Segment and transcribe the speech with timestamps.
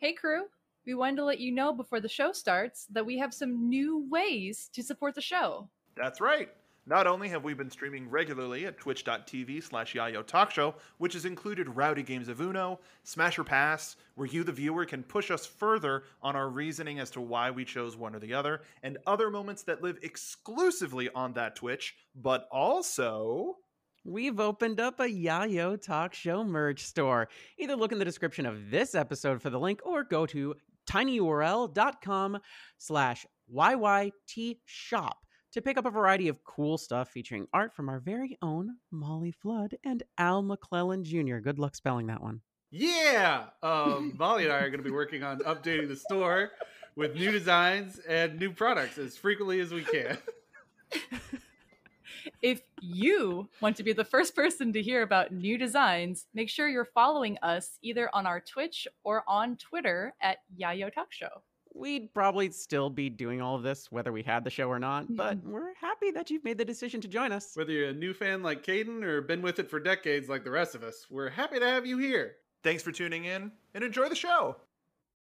[0.00, 0.44] Hey, crew.
[0.86, 4.06] We wanted to let you know before the show starts that we have some new
[4.08, 5.68] ways to support the show.
[5.96, 6.50] That's right.
[6.86, 11.24] Not only have we been streaming regularly at twitch.tv slash Yayo Talk Show, which has
[11.24, 15.44] included rowdy games of Uno, Smash or Pass, where you, the viewer, can push us
[15.44, 19.30] further on our reasoning as to why we chose one or the other, and other
[19.30, 23.56] moments that live exclusively on that Twitch, but also.
[24.04, 27.28] We've opened up a Yayo Talk Show merch store.
[27.58, 30.54] Either look in the description of this episode for the link or go to
[30.88, 32.38] tinyurl.com
[32.78, 35.18] slash YYT shop
[35.52, 39.32] to pick up a variety of cool stuff featuring art from our very own Molly
[39.32, 41.38] Flood and Al McClellan Jr.
[41.38, 42.40] Good luck spelling that one.
[42.70, 46.52] Yeah, um, Molly and I are going to be working on updating the store
[46.96, 50.18] with new designs and new products as frequently as we can.
[52.42, 56.68] If you want to be the first person to hear about new designs, make sure
[56.68, 61.42] you're following us either on our Twitch or on Twitter at Yayo Talk Show.
[61.74, 65.14] We'd probably still be doing all of this whether we had the show or not,
[65.14, 65.50] but Mm-hmm.
[65.52, 67.52] we're happy that you've made the decision to join us.
[67.54, 70.50] Whether you're a new fan like Caden or been with it for decades like the
[70.50, 72.36] rest of us, we're happy to have you here.
[72.64, 74.56] Thanks for tuning in and enjoy the show.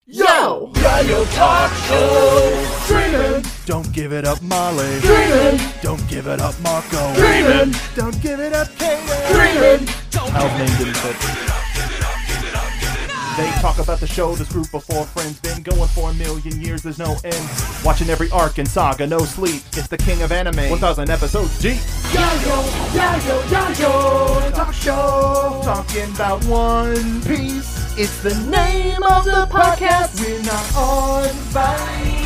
[0.08, 0.72] Yo!
[0.76, 2.86] Yayo Talk Show!
[2.86, 3.44] Dreamin'!
[3.66, 5.00] Don't give it up, Molly.
[5.00, 5.60] Dreamin'!
[5.82, 7.12] Don't give it up, Marco.
[7.16, 7.74] Dreamin'!
[7.96, 9.34] Don't give it up, Kaden.
[9.34, 9.90] Dreamin'!
[10.36, 11.16] Al's name didn't fit.
[13.36, 16.62] They talk about the show, this group of four friends been going for a million
[16.62, 17.50] years, there's no end.
[17.84, 19.64] Watching every arc and saga, no sleep.
[19.74, 21.80] It's the king of anime, 1,000 episodes deep.
[22.14, 22.62] Yayo!
[22.94, 23.42] Yayo!
[23.42, 24.54] Yayo!
[24.54, 25.62] Talk Show!
[25.64, 27.75] Talking about One Piece.
[27.98, 30.20] It's the name of the podcast.
[30.20, 32.26] We're not on Vine.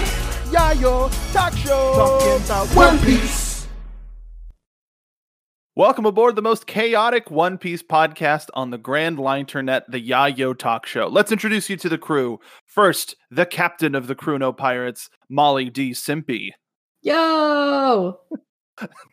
[0.51, 1.93] Yayo Talk Show.
[1.95, 3.67] Talking about One Piece.
[5.75, 10.57] Welcome aboard the most chaotic One Piece podcast on the Grand Line Internet, the Yayo
[10.57, 11.07] Talk Show.
[11.07, 12.39] Let's introduce you to the crew.
[12.65, 15.91] First, the captain of the Chrono Pirates, Molly D.
[15.91, 16.49] Simpy.
[17.01, 18.19] Yo!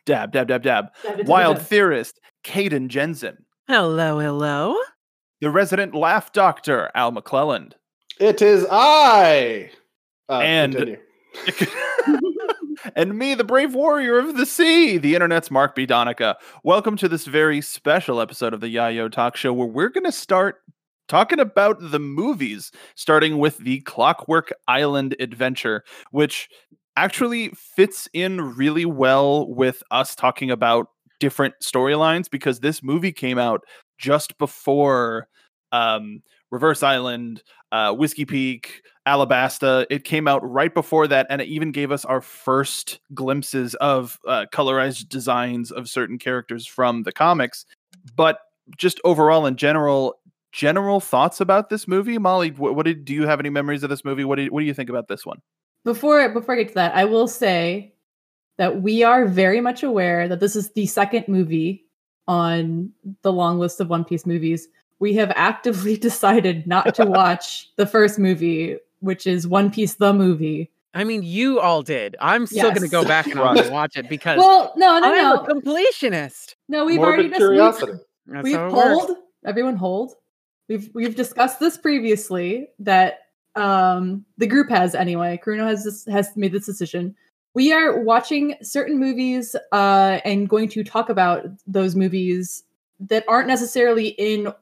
[0.05, 0.87] Dab, dab, dab, dab.
[1.03, 1.65] Dab, dab, Wild dab.
[1.67, 3.45] theorist, Caden Jensen.
[3.67, 4.75] Hello, hello.
[5.39, 7.73] The resident laugh doctor, Al McClelland.
[8.19, 9.69] It is I.
[10.27, 10.97] Uh, And-
[12.95, 15.85] and me, the brave warrior of the sea, the internet's Mark B.
[15.85, 16.37] Donica.
[16.63, 20.11] Welcome to this very special episode of the Yayo Talk Show, where we're going to
[20.11, 20.61] start
[21.07, 26.49] talking about the movies, starting with the Clockwork Island adventure, which
[26.95, 30.87] actually fits in really well with us talking about
[31.19, 33.61] different storylines because this movie came out
[33.97, 35.27] just before
[35.71, 39.85] um, Reverse Island, uh, Whiskey Peak, Alabasta.
[39.89, 44.19] It came out right before that, and it even gave us our first glimpses of
[44.27, 47.65] uh, colorized designs of certain characters from the comics.
[48.15, 48.39] But
[48.77, 50.15] just overall, in general,
[50.51, 52.51] general thoughts about this movie, Molly.
[52.51, 54.23] What, what did do you have any memories of this movie?
[54.23, 55.41] What do you, what do you think about this one?
[55.83, 57.93] Before before I get to that, I will say
[58.57, 61.85] that we are very much aware that this is the second movie
[62.27, 62.91] on
[63.21, 64.67] the long list of One Piece movies.
[64.99, 70.13] We have actively decided not to watch the first movie, which is One Piece the
[70.13, 70.71] movie.
[70.93, 72.15] I mean, you all did.
[72.19, 73.57] I'm still going to go back and I'm Right.
[73.63, 76.55] gonna watch it because Well, no, no, I'm no, a completionist.
[76.67, 76.85] no.
[76.85, 77.81] We've already Morbid dis-
[78.31, 78.89] we've- we've how it works.
[79.05, 80.13] hold everyone hold
[80.67, 83.19] we've we've discussed this previously that
[83.55, 87.15] um the group has anyway Kuruno has this has made this decision
[87.57, 92.63] we are watching certain movies uh and going to talk about those movies
[92.99, 94.53] that aren't necessarily in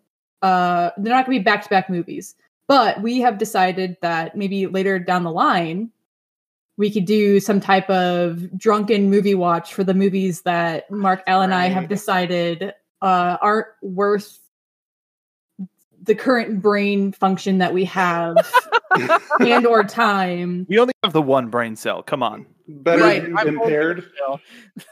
[0.42, 2.36] uh they're not going to be back-to-back movies
[2.68, 5.92] but we have decided that maybe later down the line
[6.78, 11.42] we could do some type of drunken movie watch for the movies that Mark L
[11.42, 14.40] and I have decided uh, aren't worth
[16.02, 18.36] the current brain function that we have
[19.40, 20.66] and or time.
[20.68, 22.04] We only have the one brain cell.
[22.04, 22.46] Come on.
[22.68, 24.10] Better Right, impaired.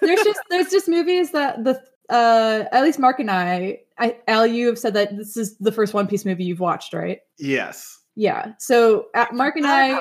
[0.02, 4.46] There's just there's just movies that the uh at least Mark and I, I Al,
[4.46, 7.20] you have said that this is the first One Piece movie you've watched, right?
[7.40, 8.00] Yes.
[8.16, 8.54] Yeah.
[8.60, 10.00] So uh, Mark and I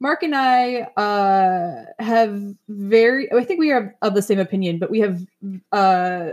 [0.00, 2.38] Mark and I uh, have
[2.68, 5.22] very, I think we are of the same opinion, but we have
[5.72, 6.30] uh,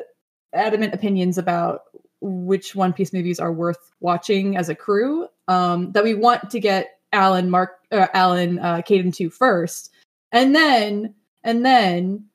[0.54, 1.84] adamant opinions about
[2.22, 5.28] which One Piece movies are worth watching as a crew.
[5.48, 9.91] Um, that we want to get Alan, Mark, uh, Alan, uh, Caden to first,
[10.32, 11.14] and then,
[11.44, 12.26] and then,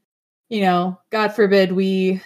[0.49, 2.21] you know, God forbid we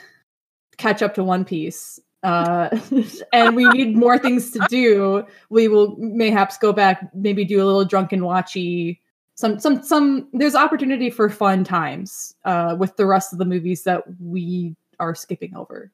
[0.76, 1.98] catch up to One Piece.
[2.22, 2.68] Uh,
[3.32, 7.64] and we need more things to do we will mayhaps go back, maybe do a
[7.64, 8.98] little drunken watchy.
[9.36, 10.28] Some, some, some.
[10.34, 15.14] There's opportunity for fun times uh, with the rest of the movies that we are
[15.14, 15.90] skipping over.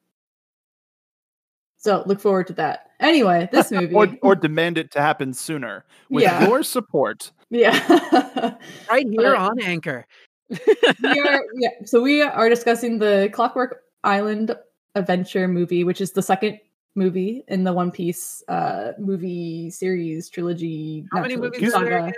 [1.77, 2.89] So look forward to that.
[2.99, 3.95] Anyway, this movie.
[3.95, 6.45] or or demand it to happen sooner with Yeah.
[6.45, 7.31] your support.
[7.49, 8.55] Yeah.
[8.89, 10.05] Right here Uh, on Anchor.
[10.49, 14.55] we are yeah so we are discussing the clockwork island
[14.95, 16.57] adventure movie which is the second
[16.95, 22.13] movie in the one piece uh movie series trilogy How many movies are there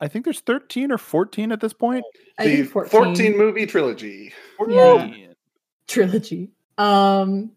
[0.00, 2.02] I think there's 13 or 14 at this point.
[2.38, 3.36] I the think 14, 14.
[3.36, 4.32] movie trilogy.
[4.66, 5.12] Yeah.
[5.86, 6.48] trilogy
[6.78, 7.52] um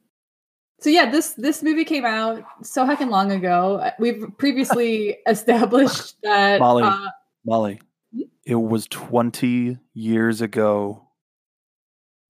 [0.83, 6.59] so yeah this this movie came out so heckin' long ago we've previously established that
[6.59, 6.83] Molly.
[6.83, 7.07] uh,
[7.45, 7.81] Molly,
[8.45, 11.07] it was 20 years ago.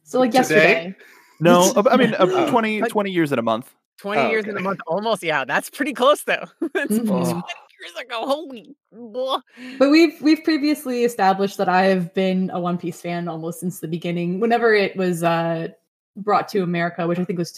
[0.03, 0.39] so like Today?
[0.39, 0.95] yesterday
[1.39, 2.49] No, I mean uh, Oh.
[2.49, 3.73] 20 20 years in a month.
[3.99, 4.79] 20 Oh, years in a month.
[4.87, 5.45] Almost, yeah.
[5.45, 6.45] That's pretty close though.
[6.73, 7.07] That's Mhm.
[7.07, 8.25] 20 years ago.
[8.25, 9.41] Holy blah.
[9.79, 13.79] But we've we've previously established that I have been a One Piece fan almost since
[13.79, 14.39] the beginning.
[14.39, 15.69] Whenever it was uh
[16.15, 17.51] brought to America, which I think was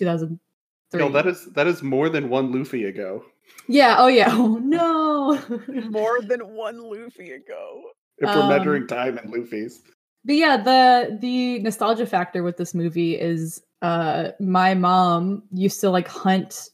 [0.92, 1.00] 2003.
[1.00, 3.24] Yo, that is that is more than one Luffy ago.
[3.68, 3.96] yeah.
[4.00, 4.30] Oh yeah.
[4.32, 5.40] Oh no.
[5.92, 7.82] More than one Luffy ago.
[8.18, 9.82] If we're Um, measuring time in Luffy's.
[10.24, 15.90] but yeah, the the nostalgia factor with this movie is uh my mom used to
[15.90, 16.70] like hunt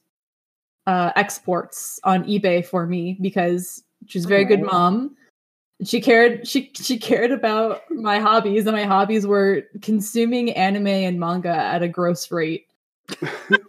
[0.88, 5.16] uh exports on eBay for me because she's a very good mom.
[5.84, 11.20] She cared she she cared about my hobbies and my hobbies were consuming anime and
[11.20, 12.68] manga at a gross rate.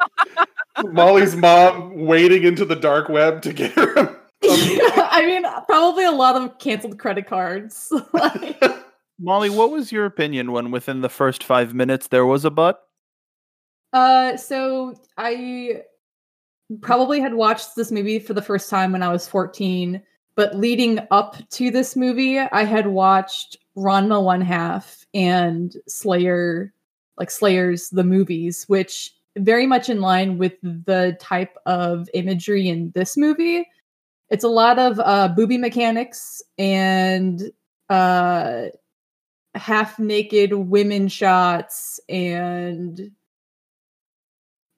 [0.90, 4.18] Molly's mom wading into the dark web to get her.
[4.44, 7.92] I mean, probably a lot of canceled credit cards.
[8.12, 8.62] Like-
[9.20, 12.80] Molly, what was your opinion when within the first 5 minutes there was a butt?
[13.92, 15.82] Uh, so I
[16.80, 20.02] probably had watched this movie for the first time when I was 14,
[20.34, 26.72] but leading up to this movie, I had watched Ranma One Half and Slayer,
[27.16, 32.92] like Slayers, the movies, which very much in line with the type of imagery in
[32.94, 33.66] this movie.
[34.30, 37.50] It's a lot of uh, booby mechanics and
[37.88, 38.66] uh,
[39.54, 43.12] half naked women shots and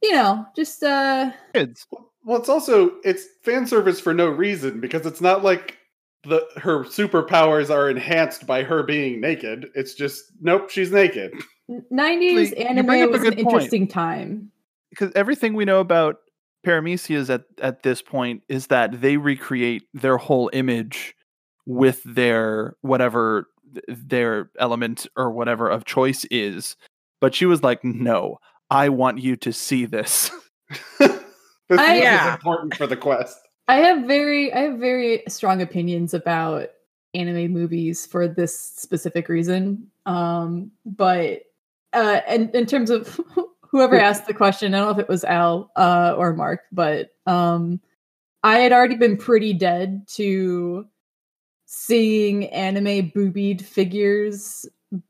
[0.05, 1.87] you know, just uh Kids.
[2.25, 5.79] well, it's also it's fan service for no reason because it's not like
[6.25, 9.67] the her superpowers are enhanced by her being naked.
[9.75, 11.33] It's just nope, she's naked.
[11.91, 13.55] nineties you anime bring was an good point.
[13.55, 14.51] interesting time.
[14.91, 16.17] because everything we know about
[16.67, 21.15] Paramecias at at this point is that they recreate their whole image
[21.67, 23.49] with their whatever
[23.89, 26.77] their element or whatever of choice is.
[27.21, 28.39] But she was like, "No,
[28.71, 30.31] I want you to see this."
[30.99, 31.21] this
[31.71, 31.97] I-
[32.29, 33.39] is important for the quest.
[33.69, 36.69] I have very I have very strong opinions about
[37.15, 39.87] anime movies for this specific reason.
[40.07, 41.43] Um but
[41.95, 43.21] uh and in terms of
[43.71, 47.11] whoever asked the question, I don't know if it was Al uh or Mark, but
[47.27, 47.81] um
[48.43, 50.87] I had already been pretty dead to
[51.67, 54.67] seeing anime boobied figures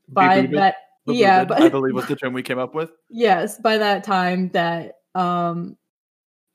[0.09, 0.57] by Be-boobed?
[0.57, 0.75] that
[1.07, 2.91] yeah, but I believe was the term we came up with.
[3.09, 5.77] yes by that time that um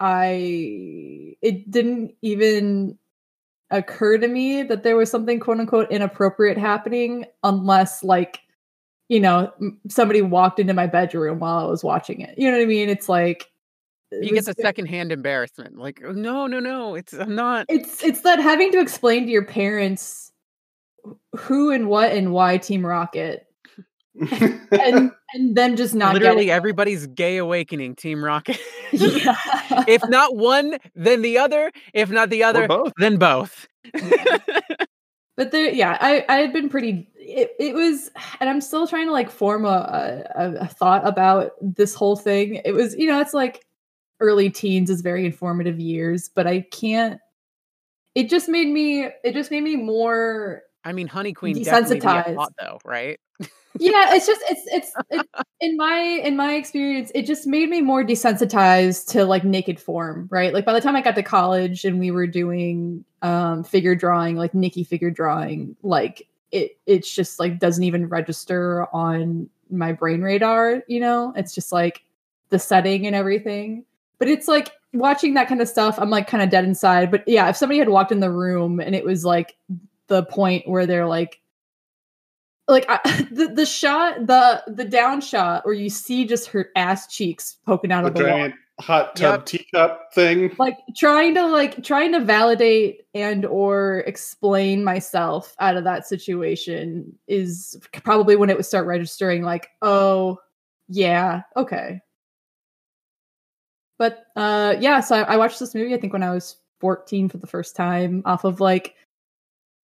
[0.01, 2.99] i it didn't even
[3.71, 8.41] occur to me that there was something quote unquote inappropriate happening unless like
[9.11, 9.53] you know
[9.89, 12.89] somebody walked into my bedroom while i was watching it you know what i mean
[12.89, 13.45] it's like
[14.13, 15.77] You get was- the secondhand embarrassment.
[15.79, 16.95] Like, "Oh, no, no, no.
[16.97, 17.67] It's I'm not.
[17.69, 20.33] it's it's that having to explain to your parents
[21.37, 23.47] who and what and why team rocket
[24.31, 28.59] and and them just not Literally getting everybody's gay awakening, Team Rocket.
[28.93, 29.37] yeah.
[29.87, 31.71] if not one, then the other.
[31.95, 32.93] If not the other, both.
[32.99, 33.69] then both.
[35.37, 38.11] but there yeah i i had been pretty it, it was
[38.41, 42.61] and i'm still trying to like form a, a a thought about this whole thing
[42.65, 43.65] it was you know it's like
[44.21, 47.21] early teens is very informative years but i can't
[48.15, 52.07] it just made me it just made me more I mean, Honey Queen definitely be
[52.07, 52.35] a Desensitized.
[52.35, 53.21] plot, though, right?
[53.79, 55.27] yeah it's just it's it's it,
[55.61, 60.27] in my in my experience it just made me more desensitized to like naked form
[60.31, 63.95] right like by the time i got to college and we were doing um figure
[63.95, 69.93] drawing like nikki figure drawing like it it's just like doesn't even register on my
[69.93, 71.33] brain radar you know?
[71.37, 72.03] It's just like
[72.49, 73.85] the setting and everything.
[74.19, 77.11] But it's like watching that kind of stuff i'm like kind of dead inside.
[77.11, 79.57] But yeah if somebody had walked in the room and it was like
[80.09, 81.41] the point where they're like
[82.71, 87.07] like I, the the shot the the down shot where you see just her ass
[87.07, 89.47] cheeks poking out the of the wall giant hot tub Yep.
[89.47, 90.55] teacup thing.
[90.59, 97.19] like trying to like trying to validate and or explain myself out of that situation
[97.29, 100.39] is probably when it would start registering like oh
[100.89, 102.01] yeah okay
[104.01, 105.93] But uh, yeah, so I, I watched this movie.
[105.95, 108.95] I think when I was 14 for the first time, off of like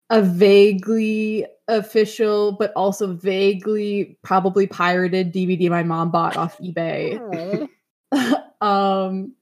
[0.09, 7.69] a vaguely official, but also vaguely probably pirated DVD my mom bought off eBay.
[8.61, 9.35] um,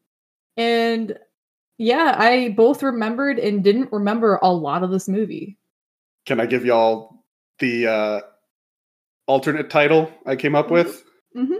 [0.57, 1.19] and
[1.79, 5.57] yeah, I both remembered and didn't remember a lot of this movie.
[6.27, 7.25] Can I give y'all
[7.59, 8.21] the uh,
[9.27, 11.05] alternate title I came up with?
[11.37, 11.55] Mm-hmm.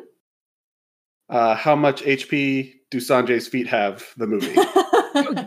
[1.29, 4.05] Uh, how much HP do Sanji's feet have?
[4.17, 4.55] The movie.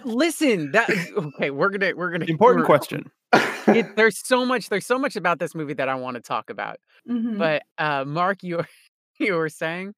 [0.06, 1.52] Listen, that okay.
[1.52, 3.12] We're gonna we're gonna Important we're- question.
[3.68, 6.50] It, there's so much there's so much about this movie that I want to talk
[6.50, 6.78] about.
[7.10, 7.38] Mhm.
[7.38, 8.68] But uh, Mark, you were
[9.20, 9.94] you were saying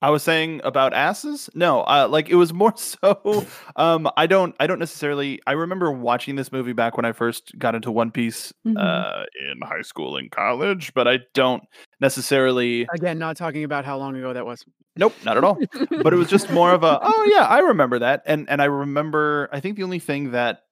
[0.00, 1.50] I was saying about asses.
[1.54, 3.44] No, uh, like it was more so.
[3.76, 4.54] Um, I don't.
[4.60, 5.40] I don't necessarily.
[5.46, 8.76] I remember watching this movie back when I first got into One Piece Mhm.
[8.78, 11.62] uh, in high school and college, but I don't
[12.00, 12.86] necessarily.
[12.94, 14.64] again, not talking about how long ago that was.
[14.96, 15.58] Nope, not at all.
[16.02, 16.98] but it was just more of a.
[17.02, 19.48] Oh yeah, I remember that, and and I remember.
[19.52, 20.62] I think the only thing that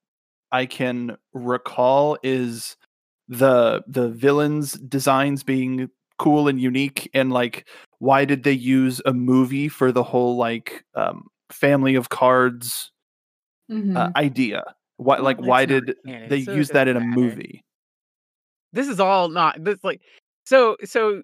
[0.52, 2.76] I can recall is
[3.28, 7.68] the the villains designs being cool and unique and like
[7.98, 12.90] why did they use a movie for the whole like um family of cards
[13.70, 13.96] Mhm.
[13.96, 14.62] uh, idea
[14.96, 17.20] why like why did canon, they so use that in a matter.
[17.20, 17.64] movie
[18.72, 20.00] This is all not this like
[20.44, 21.22] so so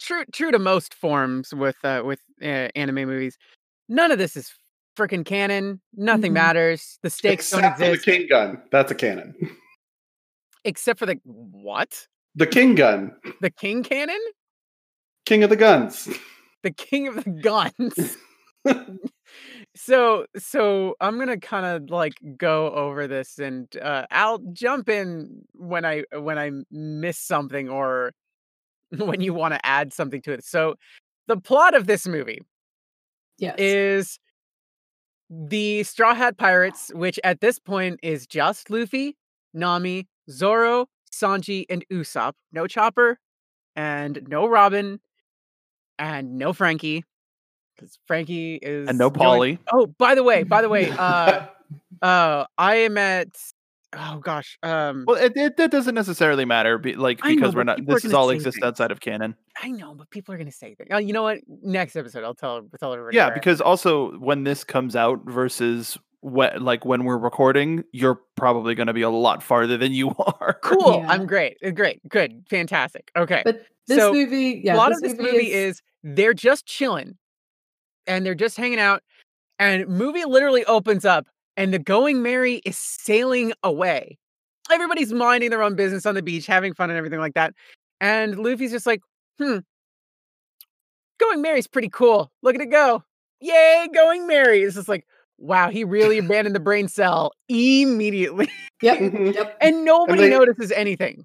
[0.00, 3.36] true true to most forms with uh with uh, anime movies.
[3.88, 4.52] None of this is
[4.96, 5.80] freaking canon.
[5.94, 6.34] Nothing Mhm.
[6.34, 6.98] matters.
[7.02, 8.62] The stakes don't Except the exist king gun.
[8.70, 9.34] That's a cannon.
[10.64, 12.06] except for the what?
[12.34, 13.12] The king gun.
[13.40, 14.20] The king cannon?
[15.24, 16.08] King of the guns.
[16.62, 18.16] The king of the guns.
[19.76, 25.42] so so i'm gonna kind of like go over this and uh i'll jump in
[25.54, 28.12] when i when i miss something or
[28.96, 30.74] when you want to add something to it so
[31.26, 32.40] the plot of this movie
[33.38, 33.54] yes.
[33.58, 34.18] is
[35.28, 39.16] the straw hat pirates which at this point is just luffy
[39.52, 40.86] nami zoro
[41.20, 43.18] sanji and usopp no chopper
[43.76, 45.00] and no robin
[45.98, 47.04] and no franky
[47.76, 51.46] because franky is and no going- polly Oh, by the way, by the way, uh,
[52.02, 53.28] uh, I am at.
[53.96, 57.54] Oh gosh, um, well it, it that doesn't necessarily matter be, like I know, because
[57.54, 58.66] we're not this is all exists things.
[58.66, 60.88] outside of canon I know, but people are gonna say things.
[60.92, 61.38] Oh, you know what?
[61.62, 63.16] Next episode, I'll tell tell everybody.
[63.16, 68.74] yeah because also when this comes out versus when like when we're recording you're probably
[68.74, 70.08] going to be a lot farther than you
[70.40, 71.00] are cool.
[71.02, 71.06] Yeah.
[71.10, 71.58] I'm great.
[71.62, 72.00] uh, Great.
[72.08, 72.44] Good.
[72.48, 73.10] Fantastic.
[73.14, 73.42] Okay.
[73.44, 77.18] But this So, movie, yeah, a lot this of this movie is they're just chilling
[78.06, 79.02] and they're just hanging out
[79.58, 81.26] and movie literally opens up
[81.58, 84.16] and the going merry is sailing away
[84.72, 87.52] everybody's minding their own business on the beach having fun and everything like that
[88.00, 89.00] and luffy's just like
[89.38, 89.58] hmm
[91.20, 93.02] going Mary's pretty cool look at it go
[93.40, 94.62] yay going Mary.
[94.62, 95.06] it's just like
[95.38, 98.48] wow he really abandoned the brain cell immediately
[98.82, 99.00] Yep.
[99.34, 99.56] Yep.
[99.60, 101.24] and nobody they- notices anything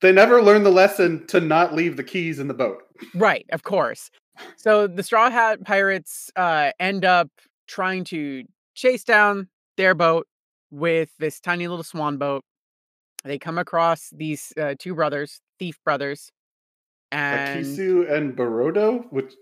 [0.00, 2.82] They never learned the lesson to not leave the keys in the boat.
[3.14, 4.10] Right, of course.
[4.56, 7.28] So the Straw Hat Pirates uh, end up
[7.68, 8.42] trying to
[8.74, 10.26] chase down their boat
[10.72, 12.42] with this tiny little swan boat.
[13.24, 16.30] They come across these uh, two brothers, thief brothers,
[17.12, 19.32] and Akisu and Barodo, which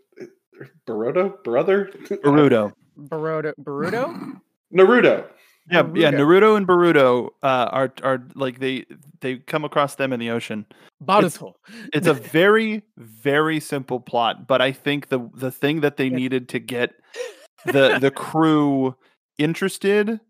[0.86, 1.88] Barodo brother
[2.24, 2.72] Naruto.
[3.08, 3.52] Baruto.
[3.58, 4.40] Baruto?
[4.74, 5.26] Naruto.
[5.70, 6.10] Yeah, yeah.
[6.10, 6.18] Naruto.
[6.18, 8.84] Naruto and Baruto uh, are are like they
[9.20, 10.66] they come across them in the ocean.
[11.04, 11.54] Baruto.
[11.92, 16.16] It's a very very simple plot, but I think the the thing that they Yeah.
[16.16, 16.94] needed to get
[17.66, 18.96] the the crew
[19.38, 20.20] interested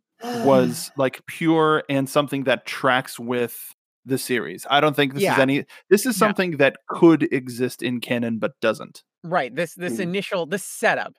[0.44, 3.74] was like pure and something that tracks with
[4.06, 4.66] the series.
[4.70, 5.64] I don't think this is any.
[5.90, 6.26] This is No.
[6.26, 9.02] something that could exist in canon but doesn't.
[9.22, 9.54] Right.
[9.54, 10.00] This this Mm.
[10.00, 11.14] initial this setup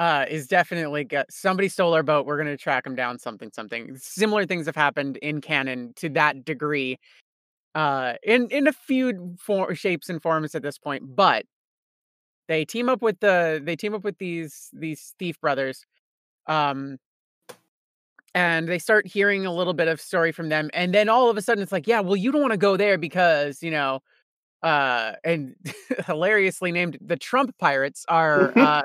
[0.00, 2.24] uh is definitely got somebody stole our boat.
[2.24, 3.18] We're gonna track them down.
[3.18, 3.96] Something something.
[3.98, 6.98] Similar things have happened in canon to that degree,
[7.74, 11.14] uh, in in a few for- shapes and forms at this point.
[11.14, 11.44] But
[12.48, 15.84] they team up with the they team up with these these thief brothers,
[16.46, 16.96] um,
[18.34, 20.70] and they start hearing a little bit of story from them.
[20.72, 22.78] And then all of a sudden, it's like, yeah, well, you don't want to go
[22.78, 24.00] there because you know
[24.62, 25.56] uh and
[26.06, 28.82] hilariously named the Trump pirates are uh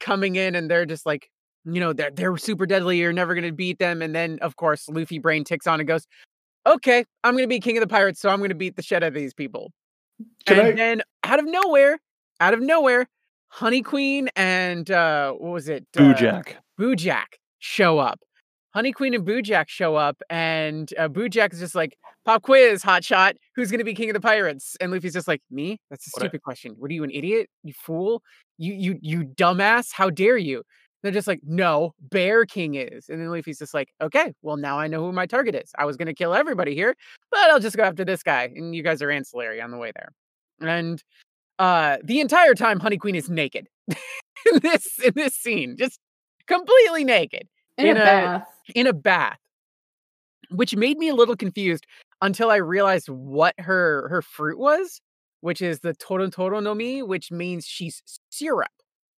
[0.00, 1.28] coming in and they're just like
[1.64, 4.56] you know they're they're super deadly you're never going to beat them and then of
[4.56, 6.06] course Luffy brain ticks on and goes
[6.66, 8.82] okay I'm going to be king of the pirates so I'm going to beat the
[8.82, 9.72] shit out of these people
[10.46, 11.98] Can and I- then out of nowhere
[12.40, 13.06] out of nowhere
[13.48, 16.54] Honey Queen and uh what was it uh, Boojak.
[16.80, 17.24] Boojak
[17.58, 18.18] show up.
[18.74, 23.34] Honey Queen and Boojak show up, and uh, Boojak is just like, "Pop quiz, hotshot.
[23.54, 25.78] Who's gonna be king of the pirates?" And Luffy's just like, "Me?
[25.90, 26.72] That's a What a- stupid question.
[26.78, 27.50] What are you, an idiot?
[27.62, 28.22] You fool?
[28.62, 29.92] You you you dumbass?
[29.92, 30.62] How dare you?"
[31.02, 33.08] They're just like, no, Bear King is.
[33.08, 35.72] And then Luffy's just like, okay, well, now I know who my target is.
[35.76, 36.94] I was going to kill everybody here,
[37.28, 38.44] but I'll just go after this guy.
[38.54, 40.12] And you guys are ancillary on the way there.
[40.60, 41.02] And
[41.58, 45.98] uh, the entire time, Honey Queen is naked in this in this scene, just
[46.46, 48.46] completely naked In, in a a- bath.
[48.76, 49.38] in a bath,
[50.50, 51.84] which made me a little confused
[52.20, 55.00] until I realized what her her fruit was,
[55.42, 58.70] which is the Toro Toro no Mi, which means she's syrup.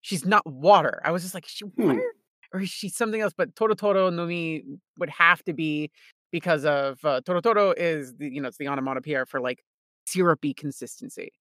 [0.01, 1.00] She's not water.
[1.06, 1.88] I was just like, is she Hmm.
[1.88, 2.12] water
[2.53, 3.34] or is she something else?
[3.38, 4.63] But Toro Toro no Mi
[4.98, 5.92] would have to be
[6.32, 9.63] because of uh, Toro Toro is the you know it's the onomatopoeia for like
[10.08, 11.32] syrupy consistency.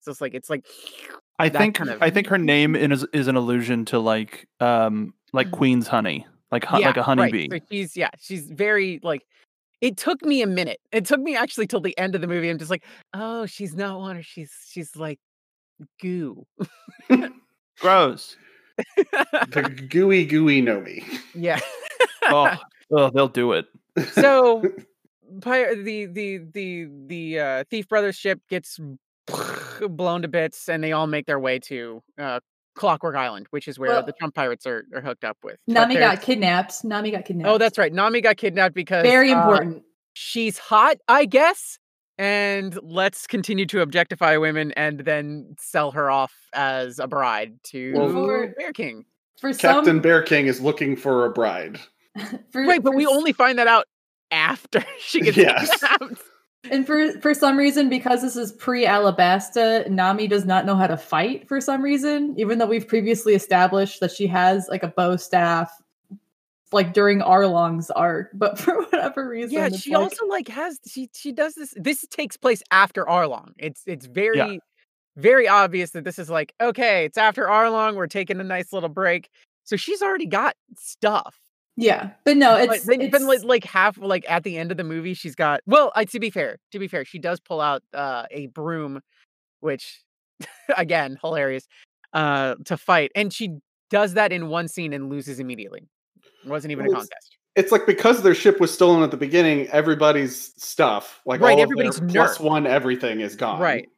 [0.00, 0.64] So it's like it's like
[1.38, 5.14] I think kind of- I think her name is is an allusion to like um
[5.32, 7.04] like Queen's honey, like hu- like a right.
[7.04, 7.48] honeybee.
[7.50, 9.22] So she's yeah, she's very like.
[9.80, 10.80] It took me a minute.
[10.92, 12.48] It took me actually till the end of the movie.
[12.48, 14.22] I'm just like, oh, she's not water.
[14.22, 15.18] She's she's like
[16.00, 16.46] goo.
[17.80, 18.36] Gross.
[18.76, 21.04] the gooey gooey Nomi.
[21.34, 21.60] yeah.
[22.24, 22.56] Oh,
[22.90, 23.66] oh, they'll do it.
[24.12, 24.62] so
[25.32, 28.80] the the the the uh, thief brothers ship gets
[29.88, 32.40] blown to bits, and they all make their way to uh,
[32.78, 35.56] Clockwork Island, which is where Well- the Trump pirates are, are hooked up with.
[35.66, 36.84] But Nami got kidnapped.
[36.84, 37.48] Nami got kidnapped.
[37.50, 37.92] Oh, that's right.
[37.92, 39.82] Nami got kidnapped because very uh, important.
[40.14, 41.78] she's hot, I guess.
[42.20, 47.92] And let's continue to objectify women and then sell her off as a bride to
[47.94, 49.04] Well, For- Bear King.
[49.40, 51.78] for Captain some, Bear King is looking for a bride.
[52.50, 53.86] for, Right, but for we only find that out
[54.32, 55.70] after she gets Yes.
[55.80, 56.22] kidnapped.
[56.70, 60.86] And for for some reason, because this is pre Alabasta, Nami does not know how
[60.86, 64.88] to fight for some reason, even though we've previously established that she has like a
[64.88, 65.70] bow staff,
[66.72, 68.30] like during Arlong's arc.
[68.34, 71.74] But for whatever reason, Yeah, she like- also like has she she does this.
[71.76, 73.52] This takes place after Arlong.
[73.58, 74.60] It's it's very
[75.16, 77.94] very obvious that this is like okay, it's after Arlong.
[77.96, 79.28] We're taking a nice little break.
[79.64, 81.36] So she's already got stuff.
[81.78, 84.84] Yeah, but no, it's, but it's like, like half like at the end of the
[84.84, 85.92] movie, she's got well.
[85.94, 89.00] I, to be fair, to be fair, she does pull out uh, a broom,
[89.60, 90.02] which
[90.76, 91.66] again hilarious
[92.12, 93.58] uh, to fight, and she
[93.90, 95.88] does that in one scene and loses immediately.
[96.44, 97.36] It wasn't even a Well, contest.
[97.54, 101.58] It's like because their ship was stolen at the beginning, everybody's stuff, like Right, all
[101.58, 103.60] of everybody's their one everything is gone.
[103.60, 103.88] Right.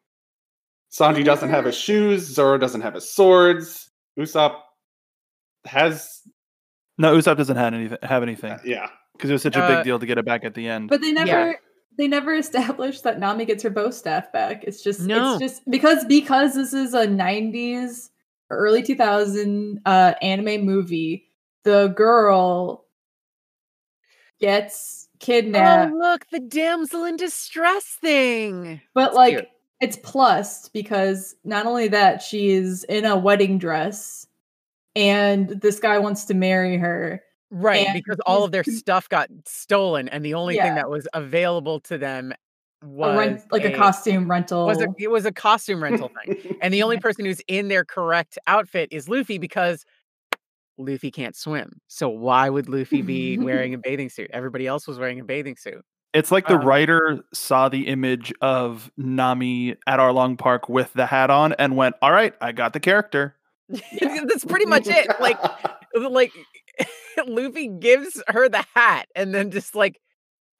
[0.92, 2.22] Sanji doesn't have his shoes.
[2.22, 3.90] Zoro doesn't have his swords.
[4.18, 4.56] Usopp
[5.64, 6.22] has,
[7.00, 7.98] No, Usopp doesn't have anything.
[8.02, 8.88] Have anything yeah.
[9.14, 10.88] because it was such a Uh, big deal to get it back at the end.
[10.88, 11.52] But they never Yeah.
[11.98, 14.64] they never established that Nami gets her bow staff back.
[14.64, 15.32] It's just No.
[15.34, 18.10] it's just because because this is a 90s
[18.50, 21.28] or early 2000 uh anime movie,
[21.64, 22.86] the girl
[24.40, 28.80] gets kidnapped, Oh, look, the damsel in distress thing.
[28.94, 29.48] but that's like cute.
[29.80, 34.26] it's plus because not only that she is in a wedding dress
[34.96, 37.22] and this guy wants to marry her.
[37.52, 41.08] Right, and because all of their stuff got stolen, and the only thing that was
[41.14, 42.32] available to them
[42.82, 44.66] A was rent, like a, costume rental.
[44.66, 47.84] Was a, it was a costume rental thing, and the only person who's in their
[47.84, 49.84] correct outfit is Luffy because
[50.78, 51.80] Luffy can't swim.
[51.88, 54.30] So why would Luffy be wearing a bathing suit?
[54.32, 55.84] Everybody else was wearing a bathing suit.
[56.12, 61.06] It's like the Um, writer saw the image of Nami at Arlong Park with the
[61.06, 63.34] hat on and went, "All right, I got the character."
[64.00, 65.08] That's pretty much it.
[65.20, 65.38] Like,
[65.94, 66.32] like
[67.26, 70.00] Luffy gives her the hat, and then just like,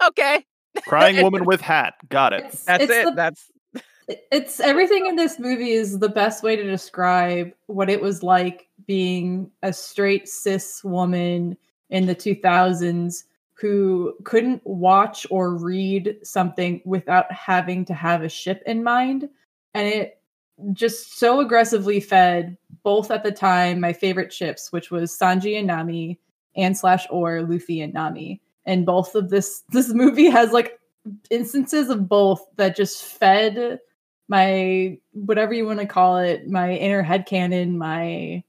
[0.06, 0.44] okay,
[0.86, 1.94] Crying woman with hat.
[2.08, 2.40] Got it.
[2.40, 3.04] It's- that's it's it.
[3.06, 3.50] the- That's
[4.32, 8.66] it's everything in this movie is the best way to describe what it was like
[8.86, 11.56] being a straight cis woman
[11.90, 13.22] in the 2000s
[13.54, 19.28] who couldn't watch or read something without having to have a ship in mind
[19.74, 20.20] and it
[20.72, 25.66] just so aggressively fed both at the time my favorite ships which was Sanji and
[25.66, 26.18] Nami
[26.56, 30.78] and slash or Luffy and Nami and both of this this movie has like
[31.30, 33.78] instances of both that just fed
[34.28, 38.42] my whatever you want to call it, my inner head canon, my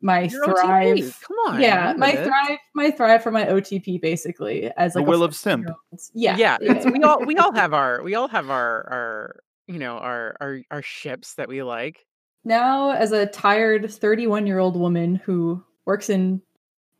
[0.00, 0.60] my your OTP.
[0.60, 1.20] thrive.
[1.26, 2.26] Come on, Yeah, my this.
[2.28, 5.66] thrive, my thrive for my OTP basically as The like a will of simp.
[5.66, 6.00] 14-year-old.
[6.14, 9.36] Yeah, yeah, it's, we all we all have our we all have our our
[9.66, 12.06] you know our our our ships that we like.
[12.46, 16.40] Now, as a tired 31 year old woman who works in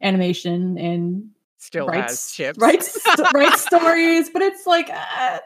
[0.03, 2.59] animation and Still has writes ships.
[2.59, 2.99] writes
[3.35, 5.39] writes stories, but it's like uh,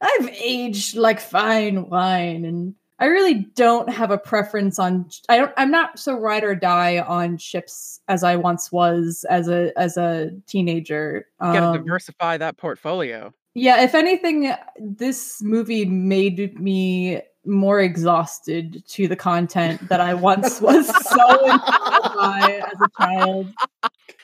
[0.00, 5.08] I've aged like fine wine, and I really don't have a preference on.
[5.28, 5.52] I don't.
[5.56, 9.96] I'm not so ride or die on ships as I once was as a as
[9.96, 11.26] a teenager.
[11.40, 13.32] You gotta Um, diversify that portfolio.
[13.54, 20.60] yeah, if anything, this movie made me more exhausted to the content that I once
[20.60, 23.52] was so enthralled by as a child.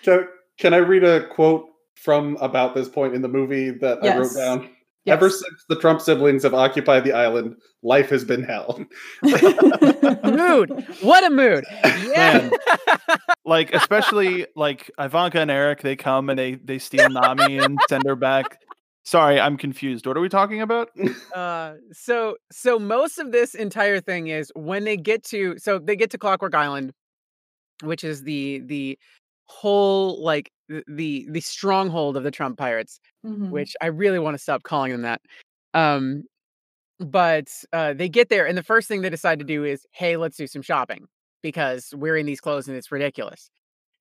[0.03, 0.29] Can,
[0.59, 4.23] can I read a quote from about this point in the movie that I wrote
[4.25, 4.35] Yes.
[4.37, 4.71] down?
[5.07, 8.79] Ever since the Trump siblings have occupied the island, life has been hell.
[9.23, 10.87] mood.
[11.01, 11.65] What a mood.
[11.83, 12.51] Yeah.
[13.47, 18.05] like especially like Ivanka and Eric, they come and they they steal Nami and send
[18.07, 18.61] her back.
[19.09, 20.07] Sorry, I'm confused.
[20.07, 20.91] What are we talking about?
[21.35, 25.97] uh so so most of this entire thing is when they get to so they
[25.97, 26.93] get to Clockwork Island,
[27.83, 28.99] which is the the
[29.47, 30.51] whole like
[30.87, 33.01] the the stronghold of the Trump pirates.
[33.25, 33.49] Mhm.
[33.51, 35.23] which I really want to stop calling them that.
[35.73, 36.25] Um,
[37.01, 40.19] but uh, they get there, and the first thing they decide to do is, "Hey,
[40.19, 41.07] let's do some shopping
[41.43, 43.51] because we're in these clothes and it's ridiculous."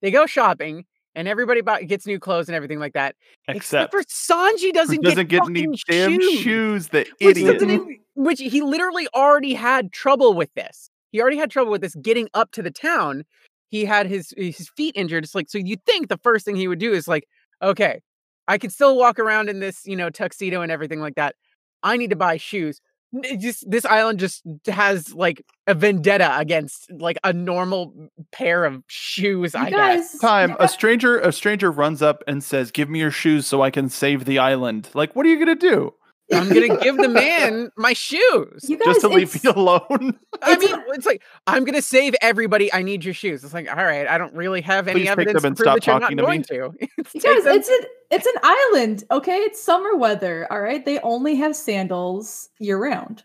[0.01, 0.85] They go shopping,
[1.17, 3.15] and everybody buy- gets new clothes and everything like that.
[3.47, 7.99] Except for Sanji doesn't, doesn't get, get, any fucking damn shoes, shoes, the which idiot.
[8.13, 10.91] which he literally already had trouble with this.
[11.11, 13.23] He already had trouble with this getting up to the town.
[13.69, 15.23] He had his eh, his feet injured.
[15.23, 17.27] It's like so you think the first thing he would do is like,
[17.63, 18.01] okay,
[18.47, 21.35] I can still walk around in this, you know, tuxedo and everything like that.
[21.81, 22.79] I need to buy shoes.
[23.13, 27.93] N- it just this island just has like a vendetta against like a normal
[28.31, 29.53] pair of shoes.
[29.53, 30.17] You I guess.
[30.19, 33.61] Time you a stranger a stranger runs up and says, "Give me your shoes so
[33.61, 35.93] I can save the island." Like, what are you gonna do?
[36.33, 38.65] I'm gonna give the man my shoes.
[38.67, 40.19] you guys, Just to leave me alone?
[40.41, 42.71] I mean, it's like I'm gonna save everybody.
[42.73, 43.43] I need your shoes.
[43.43, 45.57] It's like, all right, I don't really have any Please take evidence them to and
[45.57, 46.27] prove stop that you're not talking to me.
[46.27, 46.87] going to.
[46.97, 47.79] It's You guys, it's an
[48.11, 49.37] it's an island, okay?
[49.37, 50.83] It's summer weather, all right.
[50.83, 53.23] They only have sandals year round.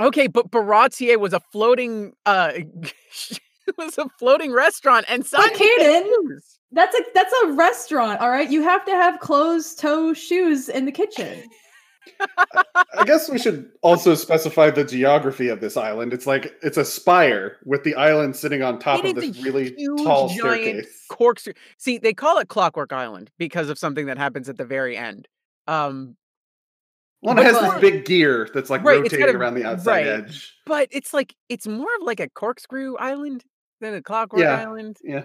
[0.00, 2.52] okay, but Baratie was a floating, uh,
[3.78, 6.58] was a floating restaurant, and But Sanji had Kaden- shoes.
[6.74, 8.50] That's a that's a restaurant, all right.
[8.50, 11.42] You have to have closed toe shoes in the kitchen.
[12.94, 16.12] I guess we should also specify the geography of this island.
[16.12, 19.32] It's like it's a spire with the island sitting on top It of is a
[19.32, 20.40] this really huge, tall giant
[20.86, 21.06] staircase.
[21.08, 21.52] corkscrew.
[21.78, 25.28] See, they call it Clockwork Island because of something that happens at the very end.
[25.66, 26.16] Um,
[27.22, 29.90] Well, it has this big gear that's like Right, it's got rotating around the outside
[29.92, 30.06] right.
[30.06, 30.54] edge.
[30.66, 33.44] but it's like it's more of like a corkscrew island
[33.80, 34.60] than a Clockwork Yeah.
[34.60, 34.96] Island.
[35.02, 35.24] Yeah.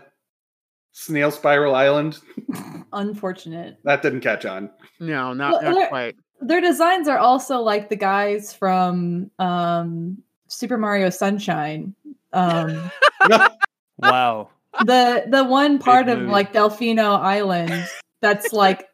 [0.93, 2.19] Snail Spiral Island.
[2.93, 3.77] Unfortunate.
[3.83, 4.71] That didn't catch on.
[4.99, 6.15] No, not, Well, not quite.
[6.41, 11.95] Their designs are also like the guys from um Super Mario Sunshine.
[12.34, 12.91] Um
[13.97, 14.50] wow.
[14.86, 16.32] the the one part of movie.
[16.32, 17.88] like Delfino Island
[18.21, 18.88] that's like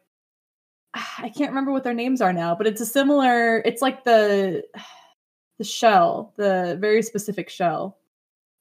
[0.94, 4.64] I can't remember what their names are now, but it's a similar it's like the
[5.58, 7.98] the shell, the very specific shell.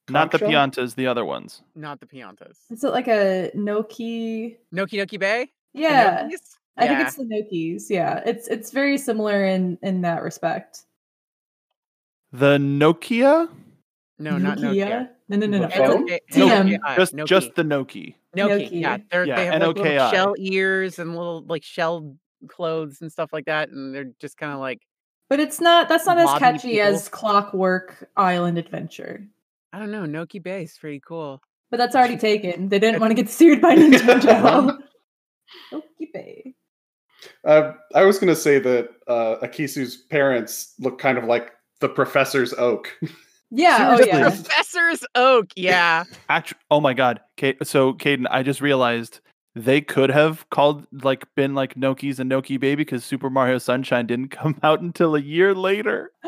[0.10, 0.68] Not the Conch shell?
[0.68, 1.62] Piantas, the other ones.
[1.76, 2.58] Not the Piantas.
[2.70, 4.58] Is it like a Noki?
[4.74, 5.48] Noki Noki Bay?
[5.74, 6.30] The Yeah.
[6.80, 6.84] Nokis?
[6.84, 7.90] I think it's the Nokis.
[7.90, 8.22] Yeah.
[8.26, 10.84] It's it's very similar in in that respect.
[12.32, 13.50] The Nokia?
[14.20, 15.10] No, not Nokia.
[15.30, 15.68] No, no, no, no.
[15.68, 16.36] The It's?
[16.36, 16.78] TM.
[16.80, 17.26] Nokia, Just Noki.
[17.28, 18.16] just the Noki.
[18.36, 18.70] Noki.
[18.72, 19.04] Yeah, Noki.
[19.12, 22.16] they're, Yeah, they have like little shell ears and little like shell
[22.48, 24.82] clothes and stuff like that, and they're just kind of like
[25.30, 26.86] But it's not that's not as catchy people.
[26.88, 29.26] as Clockwork Island Adventure.
[29.72, 30.04] I don't know.
[30.04, 31.42] Noki Bay is pretty cool.
[31.72, 32.70] But that's already taken.
[32.70, 34.26] They didn't want to get sued by Nintendo.
[34.28, 34.78] Uh-huh.
[35.74, 36.54] Okie Bay.
[37.46, 41.90] Uh, I was going to say that uh, Akisu's parents look kind of like the
[41.90, 42.90] professor's oak.
[43.56, 44.30] Yeah, oh yeah.
[44.32, 45.52] Professor's Oak.
[45.56, 46.06] Yeah.
[46.28, 47.20] Actu- oh my god.
[47.38, 49.20] Kate, so Caden, I just realized
[49.54, 54.08] they could have called like been like Noki's and Noki Baby because Super Mario Sunshine
[54.08, 56.10] didn't come out until a year later.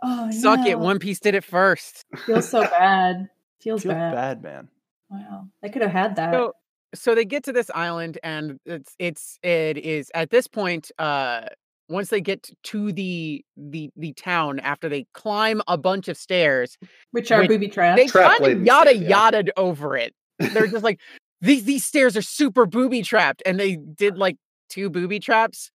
[0.00, 0.78] Oh, Suck it.
[0.78, 2.04] One Piece did it first.
[2.24, 3.28] feels so bad.
[3.60, 4.14] Feels Feels bad.
[4.14, 4.68] bad, man.
[5.10, 5.48] Wow.
[5.62, 6.32] They could have had that.
[6.32, 6.52] So
[6.94, 11.42] so they get to this island and it's it's it is at this point uh
[11.90, 16.76] once they get to the the the town after they climb a bunch of stairs
[17.12, 18.00] which are booby traps.
[18.00, 19.08] they Trap kind of yada stairs, yeah.
[19.30, 21.00] yada over it they're just like
[21.40, 24.36] these these stairs are super booby trapped and they did like
[24.70, 25.70] two booby traps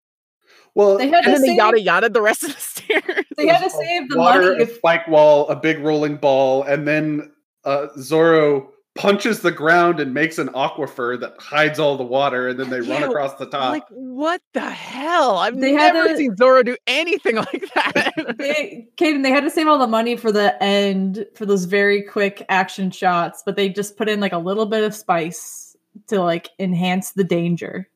[0.75, 3.25] Well, They had and to then they save, yada yada the rest of the stairs
[3.37, 4.55] they had to save the water, money.
[4.59, 7.31] a If, spike wall, a big rolling ball, and then
[7.65, 12.59] uh, Zoro punches the ground and makes an aquifer that hides all the water, and
[12.59, 13.71] then they run across the top.
[13.71, 18.35] like what the hell i've They had never to- seen zoro do anything like that
[18.37, 22.03] they, Kaden, they had to save all the money for the end for those very
[22.03, 25.75] quick action shots, but they just put in like a little bit of spice
[26.07, 27.89] to like enhance the danger.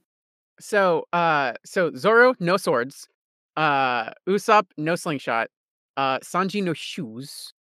[0.60, 3.08] So, uh, so Zoro no swords,
[3.56, 5.50] uh, Usopp no slingshot,
[5.96, 7.54] uh, Sanji no shoes,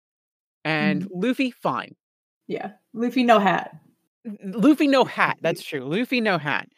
[0.64, 1.96] and Luffy fine.
[2.46, 2.72] Yeah.
[2.92, 3.76] Luffy no hat.
[4.42, 5.38] Luffy no hat.
[5.40, 5.80] That's true.
[5.84, 6.68] Luffy no hat.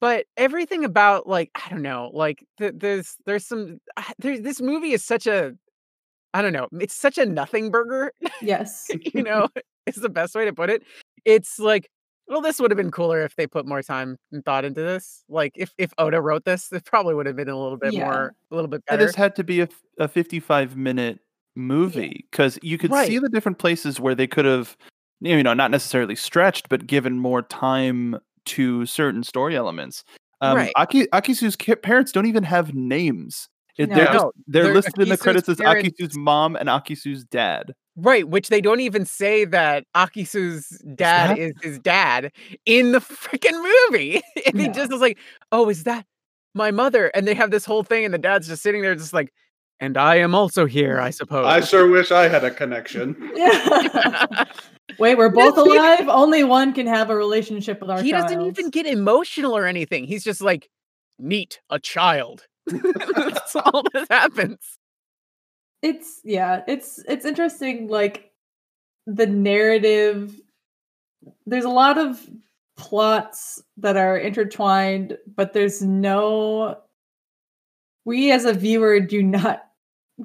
[0.00, 4.60] But everything about like I don't know, like th- there's there's some ah, there's this
[4.60, 5.54] movie is such a
[6.34, 6.68] I don't know.
[6.80, 8.12] It's such a nothing burger.
[8.40, 8.88] Yes.
[9.14, 9.48] you know,
[9.86, 10.82] is the best way to put it.
[11.26, 11.88] It's like,
[12.26, 15.24] well, this would have been cooler if they put more time and thought into this.
[15.28, 18.04] Like, if if Oda wrote this, it probably would have been a little bit Yeah.
[18.04, 19.06] more, a little bit Yeah, better.
[19.06, 21.18] this had to be a, a 55 minute
[21.54, 24.76] movie because you could see the different places where they could have,
[25.20, 30.04] you know, not necessarily stretched, but given more time to certain story elements.
[30.40, 30.72] Um, Right.
[30.76, 33.48] Aki, Akisu's parents don't even have names.
[33.78, 34.12] It- They're, No.
[34.12, 37.74] just, they're, they're listed in the credits as parents- Akisu's mom and Akisu's dad.
[37.94, 42.32] Right, which they don't even say that Akisu's dad that- is his dad
[42.66, 44.20] in the freaking movie.
[44.46, 45.18] and he just is like,
[45.52, 46.06] "Oh, is that
[46.54, 49.12] my mother?" And they have this whole thing, and the dad's just sitting there, just
[49.12, 49.30] like,
[49.82, 53.16] "And I am also here, I suppose." I sure wish I had a connection.
[53.34, 54.44] Yeah.
[54.98, 56.08] Wait, we're both Doesn't even- alive.
[56.08, 58.22] Only one can have a relationship with our he child.
[58.28, 60.04] doesn't even get emotional or anything.
[60.04, 60.70] He's just like,
[61.18, 64.78] "Neat, a child." That's all that happens.
[65.82, 67.88] It's yeah, it's it's interesting.
[67.88, 68.30] Like
[69.06, 70.38] the narrative.
[71.46, 72.20] There's a lot of
[72.76, 76.78] plots that are intertwined, but there's no.
[78.04, 79.64] We as a viewer do not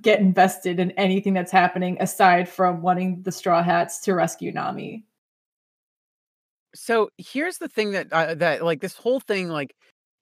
[0.01, 5.05] get invested in anything that's happening aside from wanting the Straw Hats to rescue Nami.
[6.75, 9.73] so here's the thing that uh, that like this whole thing like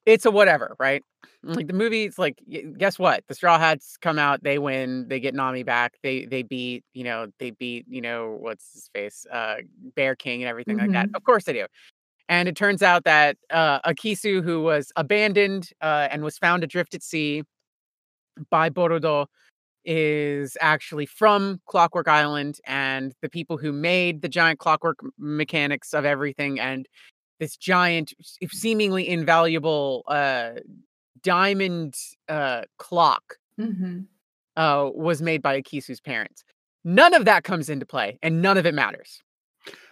[0.06, 1.02] it's a whatever right
[1.42, 2.40] like the movie's like
[2.78, 6.42] guess what the straw hats come out they win they get nami back they they
[6.42, 9.56] beat you know they beat you know what's his face uh
[9.96, 11.16] bear king and everything like that Mhm.
[11.16, 11.66] of course they do
[12.28, 16.94] and it turns out that uh akisu who was abandoned uh and was found adrift
[16.94, 17.42] at sea
[18.50, 19.26] by borodo
[19.86, 26.04] is actually from Clockwork Island, and the people who made the giant clockwork mechanics of
[26.04, 26.86] everything, and
[27.40, 28.12] this giant,
[28.50, 30.50] seemingly invaluable uh,
[31.22, 31.94] diamond
[32.28, 34.00] uh, clock Mm-hmm.
[34.56, 36.44] uh, was made by Akisu's parents.
[36.84, 39.22] None of that comes into play, and none of it matters.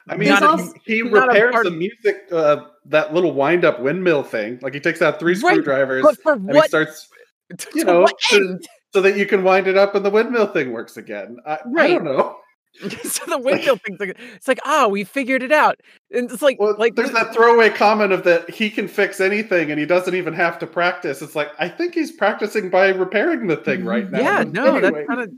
[0.07, 3.81] I mean, There's he- also- he, repairs part the music, uh, that little wind up
[3.81, 4.59] windmill thing.
[4.61, 6.69] Like he takes out three Right, screwdrivers But for and he what?
[6.69, 7.09] starts
[7.57, 8.69] to you know, to- end?
[8.95, 11.39] So that you can wind it up and the windmill thing works again.
[11.45, 12.37] I, I don't know.
[13.03, 15.81] so the windmill thing's like it's like ah, we figured it out.
[16.13, 19.73] And it's like Well, like there's that throwaway comment of that he can fix anything
[19.73, 21.23] and he doesn't even have to practice.
[21.23, 24.21] It's like I think he's practicing by repairing the thing right now.
[24.21, 25.31] yeah, But no, that's kind of.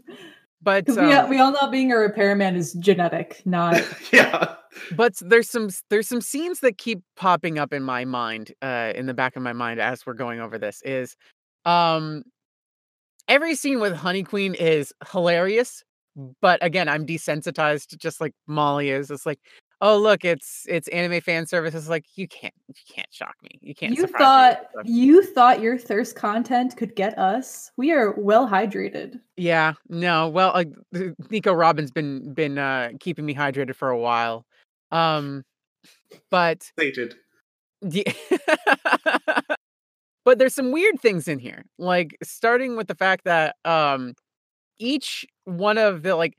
[0.62, 4.56] But Because we, um, we all know being a repairman is genetic, not yeah.
[4.96, 9.06] but there's some there's some scenes that keep popping up in my mind uh in
[9.06, 11.16] the back of my mind as we're going over this is
[11.64, 12.22] um
[13.28, 15.82] every scene with honey queen is hilarious
[16.40, 19.38] but again i'm desensitized just like molly is it's like
[19.80, 23.50] oh look it's it's anime fan service it's like you can't you can't shock me
[23.60, 27.70] you can't you surprise me thought you thought your thirst content could get us.
[27.76, 29.20] We are well hydrated.
[29.36, 30.64] yeah no well uh,
[31.30, 34.46] nico robin's been been uh keeping me hydrated for a while
[34.92, 35.42] um
[36.30, 37.14] but Sated.
[37.82, 38.12] Yeah.
[40.26, 41.64] But there's some weird things in here.
[41.78, 44.14] Like starting with the fact that um
[44.78, 46.36] each one of the like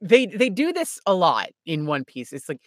[0.00, 2.32] they they do this a lot in One Piece.
[2.32, 2.60] It's like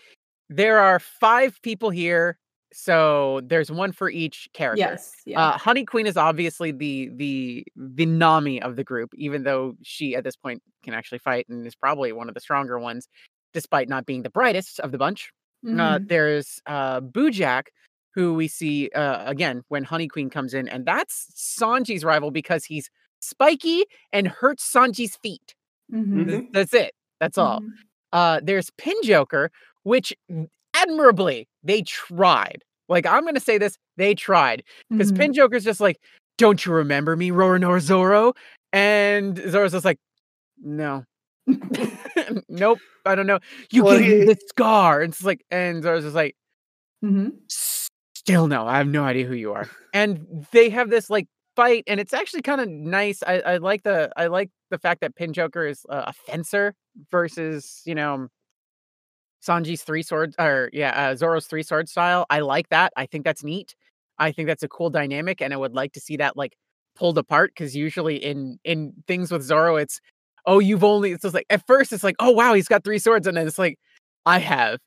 [0.50, 2.38] there are five people here,
[2.74, 4.80] so there's one for each character.
[4.80, 5.14] Yes.
[5.26, 5.42] Yeah.
[5.42, 10.16] Uh, Honey Queen is obviously the the the Nami of the group, even though she
[10.16, 13.08] at this point can actually fight and is probably one of the stronger ones,
[13.54, 15.32] despite not being the brightest of the bunch.
[15.68, 16.08] Uh, Mhm.
[16.08, 17.64] there's uh, Boojak,
[18.18, 22.66] who we see uh, again when Honey Queen comes in, and that's Sanji's rival because
[22.66, 22.90] he's
[23.22, 25.56] spiky and hurts Sanji's feet.
[25.94, 26.28] Mhm.
[26.28, 26.94] Th- That's it.
[27.22, 27.62] That's all.
[27.62, 27.70] Mhm.
[28.14, 29.52] Uh, there's Pin Joker,
[29.84, 30.14] which
[30.76, 32.64] admirably they tried.
[32.90, 35.18] Like I'm gonna say this, they tried because Mhm.
[35.18, 36.00] Pin Joker's just like,
[36.38, 38.34] "Don't you remember me, Roronoa Zoro?"
[38.74, 40.00] And Zoro's just like,
[40.64, 41.06] "No,
[42.50, 43.40] nope, I don't know.
[43.72, 46.36] You Well, gave me the scar." And it's like, and Zoro's just like,
[47.04, 47.32] Mhm.
[48.28, 51.84] "Still no, I have no idea who you are." and they have this like fight,
[51.88, 53.24] and it's actually kind of nice.
[53.24, 56.76] I, I like the I like the fact that Pin Joker is uh, a fencer
[57.10, 58.28] versus you know
[59.46, 62.26] Sanji's three swords or yeah, uh, Zoro's three sword style.
[62.30, 62.92] I like that.
[62.98, 63.76] I think that's neat.
[64.20, 66.56] I think that's a cool dynamic, and I would like to see that like
[66.96, 70.02] pulled apart because usually in in things with Zoro, it's
[70.46, 73.00] oh you've only it's just like at first it's like oh wow he's got three
[73.00, 73.80] swords, and then it's like
[74.26, 74.80] I have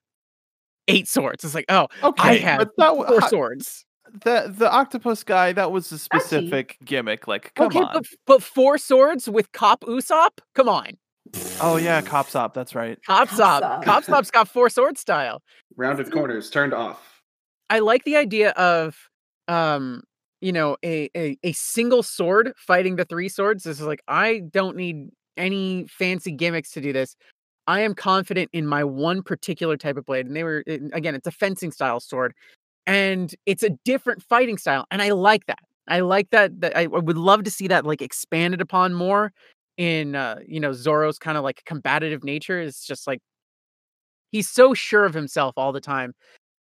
[0.88, 1.44] eight swords.
[1.44, 3.84] It's like oh Okay, I have but that four I- swords.
[4.24, 7.28] the the octopus guy that was a specific gimmick.
[7.28, 7.90] Like, come okay, on.
[7.92, 10.38] but but four swords with Cop Usopp.
[10.54, 10.88] Come on,
[11.60, 12.54] oh yeah, cops up.
[12.54, 12.98] That's right.
[13.06, 13.62] Cop Sop.
[13.62, 13.84] Usopp.
[13.84, 15.42] Cop Sop's got four sword style.
[15.76, 17.22] Rounded corners turned off.
[17.68, 18.96] I like the idea of
[19.46, 20.02] um
[20.40, 23.62] you know a, a a single sword fighting the three swords.
[23.62, 27.14] This is like I don't need any fancy gimmicks to do this.
[27.70, 31.28] I am confident in my one particular type of blade, and they were again, it's
[31.28, 32.34] a fencing style sword,
[32.84, 35.60] and it's a different fighting style, and I like that.
[35.86, 36.60] I like that.
[36.62, 39.32] That I would love to see that like expanded upon more
[39.78, 42.60] in uh, you know Zoro's kind of like combative nature.
[42.60, 43.20] Is just like
[44.32, 46.14] he's so sure of himself all the time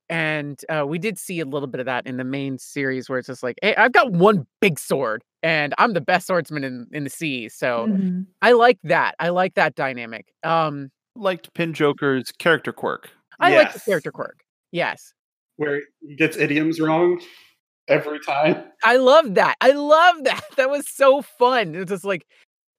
[0.09, 3.19] and uh, we did see a little bit of that in the main series where
[3.19, 6.87] it's just like hey i've got one big sword and i'm the best swordsman in,
[6.91, 8.25] in the sea so Mhm.
[8.41, 13.09] i like that i like that dynamic um Liked Pin Joker's character quirk.
[13.39, 15.13] i like the character quirk yes
[15.57, 17.21] Where he gets idioms wrong
[17.87, 18.63] every time.
[18.83, 22.25] i love that i love that that was so fun it's just like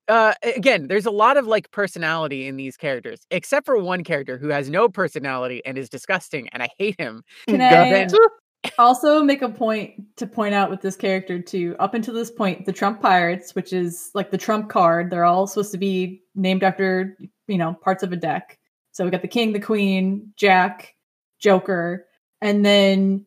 [0.09, 4.37] uh again there's a lot of like personality in these characters except for one character
[4.38, 8.12] who has no personality and is disgusting and i hate him Can I it.
[8.79, 11.77] also make a point to point out with this character too?
[11.79, 15.46] Up until this point, the Trump Pirates, which is like the Trump card, they're all
[15.46, 18.59] supposed to be named after you know parts of a deck.
[18.92, 20.94] So we got the King, the Queen, Jack,
[21.38, 22.07] Joker,
[22.40, 23.25] and then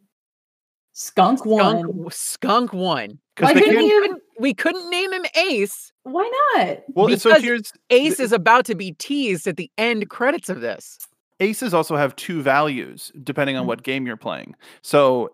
[0.93, 1.79] Skunk one.
[1.81, 6.83] skunk, skunk one Why couldn't can't- we couldn't name him ace Why not?
[6.93, 10.61] Well, so Because- here's Ace is about to be teased at the end credits of
[10.61, 10.97] this.
[11.39, 13.67] Aces also have two values depending on Mhm.
[13.67, 14.55] what game you're playing.
[14.81, 15.33] So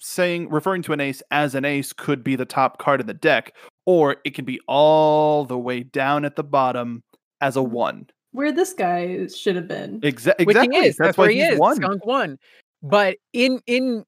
[0.00, 3.14] saying referring to an ace as an ace could be the top card in the
[3.14, 3.54] deck,
[3.86, 7.02] or it can be all the way down at the bottom
[7.40, 8.06] as a one.
[8.32, 10.00] Where this guy should have been.
[10.00, 10.80] Exa- Which exactly.
[10.80, 10.96] he is.
[10.96, 11.58] That's, That's, why where he he's is.
[11.58, 11.76] one.
[11.76, 12.38] Skunk one.
[12.82, 14.04] But in in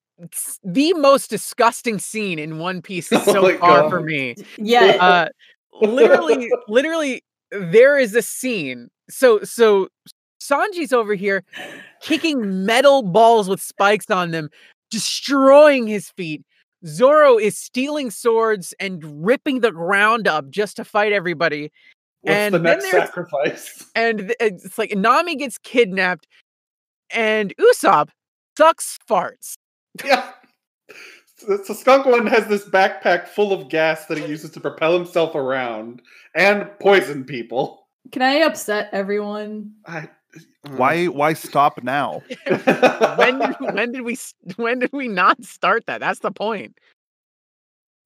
[0.63, 4.35] the most disgusting scene in One Piece Oh so my far for me.
[4.59, 4.97] Yeah.
[5.01, 5.29] Uh
[5.81, 8.89] literally literally there is a scene.
[9.11, 9.89] So so
[10.45, 11.43] Sanji's over here
[12.03, 14.49] kicking metal balls with spikes on them,
[14.91, 16.43] destroying his feet.
[16.87, 21.73] Zoro is stealing swords and ripping the ground up just to fight everybody.
[22.21, 23.87] What's And the then next there's- sacrifice?
[23.95, 26.27] and it's like Nami gets kidnapped,
[27.11, 28.09] and Usopp
[28.59, 29.55] sucks farts.
[30.05, 30.31] Yeah.
[31.37, 34.95] So, so Skunk One has this backpack full of gas that he uses to propel
[34.97, 36.03] himself around
[36.35, 37.89] and poison people.
[38.13, 39.73] Can I upset everyone?
[39.87, 40.09] I,
[40.77, 42.23] Why why stop now?
[43.17, 44.17] When did, when did we
[44.57, 46.01] when did we not start that?
[46.01, 46.79] That's the point.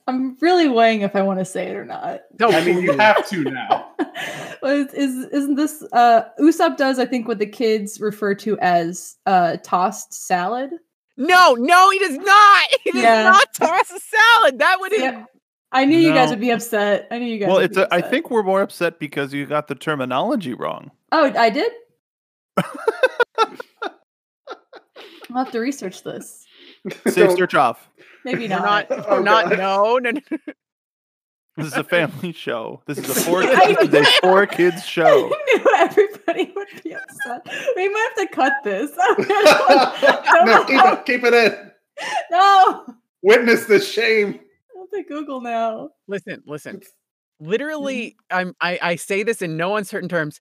[0.06, 2.20] I'm really weighing if I want to say it or not.
[2.40, 3.90] No, I mean, you have to now.
[4.62, 8.58] well, is, is isn't this uh Usopp does I think what the kids refer to
[8.60, 10.70] as uh tossed salad?
[11.16, 12.68] no, no, he does not.
[12.84, 13.22] He does Yeah.
[13.24, 14.58] not toss a salad.
[14.60, 15.24] That would Yeah.
[15.72, 17.06] I knew you guys would be upset.
[17.10, 17.48] I knew you guys.
[17.48, 18.10] Well, would it's be a, I upset.
[18.10, 20.90] think we're more upset because you got the terminology wrong.
[21.12, 21.70] Oh, I did.
[25.30, 26.46] I'll have to research this.
[27.06, 27.88] Save So- search off.
[28.24, 28.90] Maybe we're not.
[28.90, 29.06] not.
[29.08, 29.50] Oh, We're not.
[29.50, 29.58] God.
[29.58, 30.38] No, no, no.
[31.56, 32.82] This is a family show.
[32.86, 35.30] This is a four I- this is a four kids show.
[35.32, 37.46] I knew everybody would be upset.
[37.76, 38.90] We might have to cut this.
[40.46, 41.70] no, keep it, keep it in.
[42.30, 42.84] no,
[43.22, 44.40] Witness the shame.
[44.76, 45.90] I'll take Google now.
[46.06, 46.80] Listen, listen.
[47.40, 48.36] Literally, mm-hmm.
[48.48, 48.54] I'm.
[48.60, 50.40] I, I say this in no uncertain terms.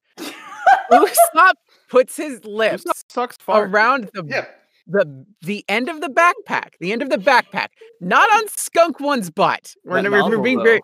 [0.91, 1.53] Usopp
[1.89, 4.45] puts his lips sucks around the Yeah.
[4.87, 7.67] the the end of the backpack, the end of the backpack,
[8.01, 9.73] not on Skunk One's butt.
[9.85, 10.81] We're, That we're, we're being very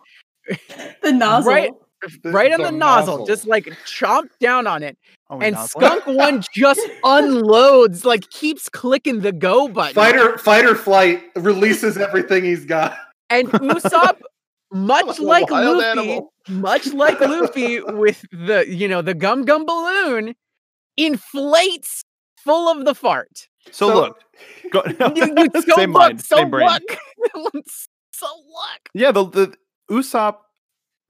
[1.02, 1.52] The nozzle.
[1.54, 1.72] Right.
[2.26, 4.98] Right is on the a nozzle, just like chomp down on it,
[5.30, 5.80] Oh, and nozzle.
[5.80, 9.94] Skunk One just unloads, like keeps clicking the go button.
[9.94, 12.98] Fighter, fight or flight releases everything he's got.
[13.30, 14.20] and Usopp,
[14.74, 16.34] much Like a like Luffy, animal.
[16.50, 20.36] much like Luffy with the you know the gum gum balloon,
[20.98, 22.04] inflates
[22.38, 23.48] full of the fart.
[23.72, 24.20] So, So- look,
[24.72, 24.84] go,
[25.16, 26.70] You, you so same look, mind, so same brain.
[27.36, 27.66] look,
[28.12, 28.90] so look.
[28.94, 29.54] Yeah, the the
[29.90, 30.38] Usopp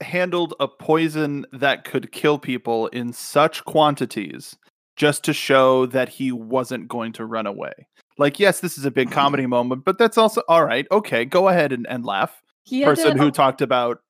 [0.00, 4.56] handled a poison that could kill people in such quantities
[4.96, 7.72] just to show that he wasn't going to run away.
[8.16, 9.14] Like, yes, this is a big mm-hmm.
[9.14, 10.86] comedy moment, but that's also all right.
[10.92, 12.42] Okay, go ahead and, and laugh.
[12.64, 14.00] He Person who talked about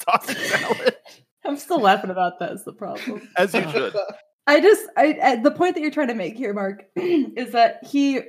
[0.00, 0.96] tossing salad,
[1.44, 2.52] I'm still laughing about that.
[2.52, 3.28] Is the problem.
[3.36, 3.94] as you should.
[4.46, 7.84] I just, I, I the point that you're trying to make here, Mark, is that
[7.84, 8.20] he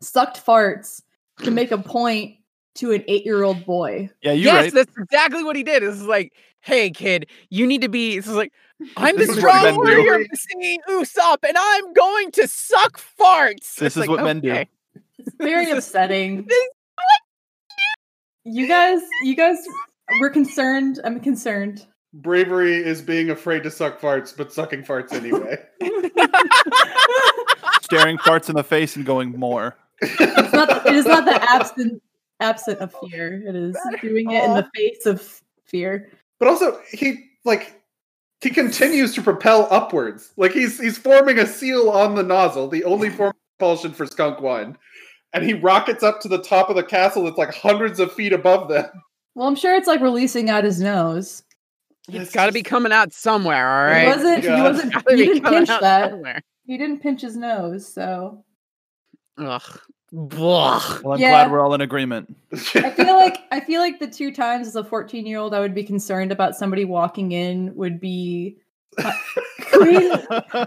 [0.00, 1.02] sucked farts
[1.42, 2.36] to make a point
[2.76, 4.10] to an eight-year-old boy.
[4.22, 4.72] Yeah, you're yes, right.
[4.72, 5.82] that's exactly what he did.
[5.82, 8.16] It's like, hey kid, you need to be.
[8.16, 8.52] It's like,
[8.96, 12.48] I'm This the is what strong warrior of the sea, Usopp, and I'm going to
[12.48, 13.76] suck farts.
[13.76, 14.64] This It's is like, what men do.
[15.18, 16.44] It's very upsetting.
[16.48, 16.68] this-
[18.44, 19.56] You guys, you guys,
[20.20, 21.00] we're concerned.
[21.04, 21.86] I'm concerned.
[22.14, 25.58] Bravery is being afraid to suck farts, but sucking farts anyway.
[27.82, 29.76] Staring farts in the face and going more.
[30.00, 30.86] It's not.
[30.86, 32.00] It is not the absent
[32.40, 33.42] absent of fear.
[33.46, 36.08] It is doing it in the face of fear.
[36.38, 37.80] But also, he like
[38.40, 40.32] he continues to propel upwards.
[40.36, 44.06] Like he's he's forming a seal on the nozzle, the only form of propulsion for
[44.06, 44.78] skunk one.
[45.32, 48.32] And he rockets up to the top of the castle that's like hundreds of feet
[48.32, 48.88] above them.
[49.34, 51.42] Well, I'm sure it's like releasing out his nose.
[52.08, 54.02] It's got to be coming out somewhere, all right?
[54.02, 54.44] He wasn't.
[54.44, 55.10] He wasn't.
[55.10, 56.10] He didn't pinch that.
[56.10, 56.42] somewhere.
[56.66, 57.92] He didn't pinch his nose.
[57.92, 58.44] So
[59.38, 59.80] Ugh.
[60.12, 61.00] Blah.
[61.02, 61.30] Well, I'm Yeah.
[61.30, 62.36] glad we're all in agreement.
[62.52, 65.60] I feel like I feel like the two times as a 14 year old I
[65.60, 68.58] would be concerned about somebody walking in would be
[69.02, 69.12] uh,
[69.72, 70.12] Queen,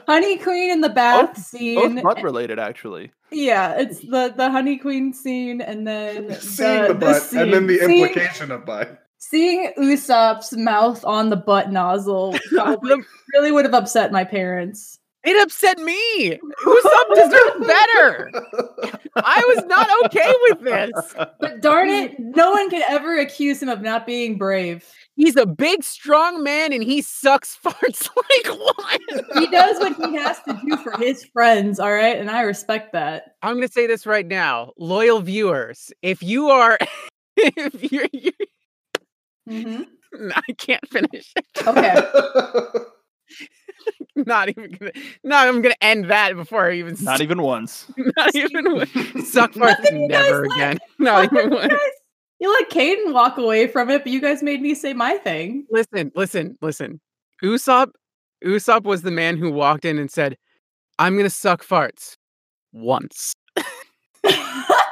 [0.05, 2.01] Honey Queen in the bath Both scene.
[2.01, 3.11] butt related, actually.
[3.31, 7.53] Yeah, it's the the Honey Queen scene, and then seeing the, the butt this and
[7.53, 7.87] then the scene.
[7.87, 9.06] Seeing- implication of butt.
[9.19, 12.37] Seeing Usopp's mouth on the butt nozzle
[13.33, 14.99] really would have upset my parents.
[15.23, 16.39] It upset me.
[16.65, 18.31] Usopp deserved better.
[19.15, 21.15] I was not okay with this.
[21.39, 24.89] But darn it, no one can ever accuse him of not being brave.
[25.17, 29.01] He's a big, strong man, and he sucks farts like what?
[29.39, 32.17] He does what he has to do for his friends, all right?
[32.17, 33.35] And I respect that.
[33.41, 35.91] I'm going to say this right now, loyal viewers.
[36.03, 36.77] If you are,
[37.35, 38.31] if you're, you
[39.47, 39.85] Mhm.
[40.35, 41.33] I can't finish.
[41.35, 41.45] it.
[41.67, 42.01] Okay.
[44.15, 44.91] Not even gonna.
[45.23, 46.95] No, I'm gonna end that before I even.
[47.01, 47.85] Not even once.
[48.17, 48.73] Not even.
[48.73, 48.91] once.
[49.29, 50.55] Suck farts Nothing you guys never like.
[50.57, 50.79] again.
[50.99, 51.51] Not even.
[51.51, 51.67] You once.
[51.67, 51.79] guys-
[52.39, 55.65] You let Caden walk away from it, but you guys made me say my thing.
[55.71, 56.99] Listen, listen, listen.
[57.43, 57.89] Usopp,
[58.43, 60.37] Usopp was the man who walked in and said,
[60.99, 62.15] "I'm gonna suck farts
[62.73, 63.33] once."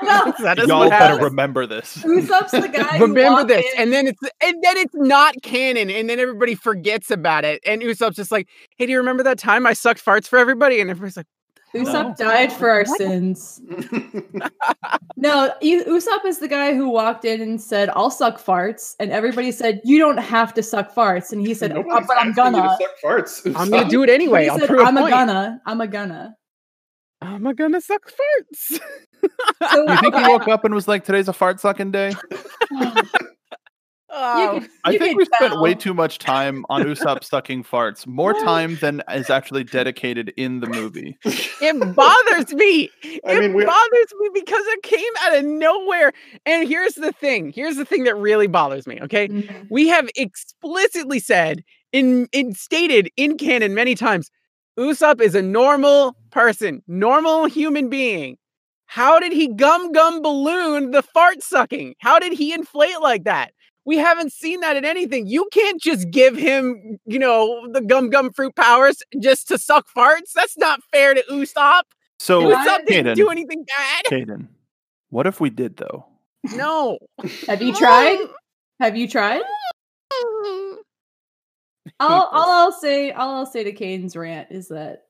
[0.05, 1.97] No, that is Y'all what better remember this.
[1.97, 2.97] Usopp's the guy.
[2.97, 6.55] who Remember this, in- and then it's and then it's not canon, and then everybody
[6.55, 7.61] forgets about it.
[7.65, 8.47] And Usopp's just like,
[8.77, 11.27] "Hey, do you remember that time I sucked farts for everybody?" And everybody's like,
[11.73, 13.61] Usopp died for our sins.
[15.17, 19.11] No, U- Usopp is the guy who walked in and said, "I'll suck farts," and
[19.11, 22.29] everybody said, "You don't have to suck farts," and he said, "Oh, "But I'm asking
[22.29, 23.55] you to gonna." suck farts.
[23.55, 24.43] "I'm gonna do it anyway.
[24.43, 25.11] he I'll said, prove "I'm a point.
[25.13, 25.61] gonna.
[25.65, 26.35] I'm a gonna."
[27.21, 28.79] I'm a gonna suck farts."
[29.71, 32.13] So You think he woke up and was like, "Today's a fart sucking day"?
[34.17, 37.65] Oh, could- I you think could we spent way too much time on Usopp sucking
[37.65, 41.17] farts, more time than is actually dedicated in the movie.
[41.25, 42.89] it bothers me.
[43.03, 46.13] I it mean, bothers me because it came out of nowhere.
[46.45, 47.51] And here's the thing.
[47.51, 49.01] Here's the thing that really bothers me.
[49.01, 49.67] Okay, Mhm.
[49.69, 51.61] we have explicitly said
[51.91, 54.31] in, in stated in canon many times,
[54.79, 58.37] Usopp is a normal person, normal human being.
[58.87, 61.95] How did he gum gum balloon the fart sucking?
[61.99, 63.51] How did he inflate like that?
[63.85, 65.27] We haven't seen that in anything.
[65.27, 69.85] You can't just give him, you know, the gum gum fruit powers just to suck
[69.95, 70.31] farts.
[70.33, 71.83] That's not fair to Usopp.
[72.19, 74.05] So, Usopp didn't Kaden, do anything bad.
[74.05, 74.47] Kaden,
[75.09, 76.05] what if we did though?
[76.55, 76.97] No.
[77.47, 78.19] Have you tried?
[78.79, 79.41] Have you tried?
[81.99, 85.04] All, all I'll say, all I'll say to Caden's rant is that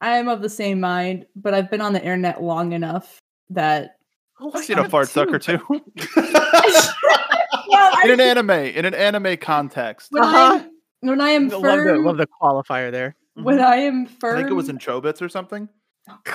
[0.00, 3.18] I am of the same mind, but I've been on the internet long enough
[3.50, 3.92] that
[4.38, 5.58] Oh, I've seen a fart too, sucker too.
[7.68, 10.12] well, in an anime, in an anime context.
[10.12, 10.60] when, Uh-huh.
[10.62, 10.70] I'm,
[11.08, 13.16] when I am Love firm, the, love the qualifier there.
[13.34, 15.68] when I am firm, I think it was in Chobits or something.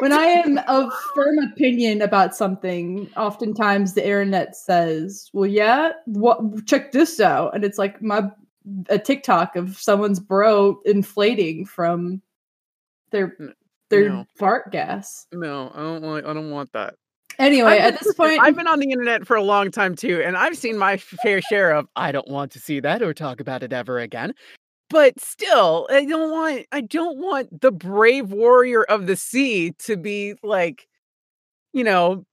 [0.00, 6.40] when I am of firm opinion about something, oftentimes the internet says, "Well, yeah, what?
[6.66, 8.28] Check this out," and it's like my
[8.90, 12.20] a TikTok of someone's bro inflating from
[13.10, 13.36] their
[13.90, 14.26] their no.
[14.38, 15.26] fart gas.
[15.32, 16.26] No, I don't want.
[16.26, 16.94] I don't want that.
[17.38, 20.22] Anyway, I've at this point, I've been on the internet for a long time too,
[20.22, 23.40] and I've seen my fair share of I don't want to see that or talk
[23.40, 24.34] about it ever again.
[24.90, 29.96] But still, I don't want I don't want the brave warrior of the sea to
[29.96, 30.86] be like,
[31.72, 32.24] you know,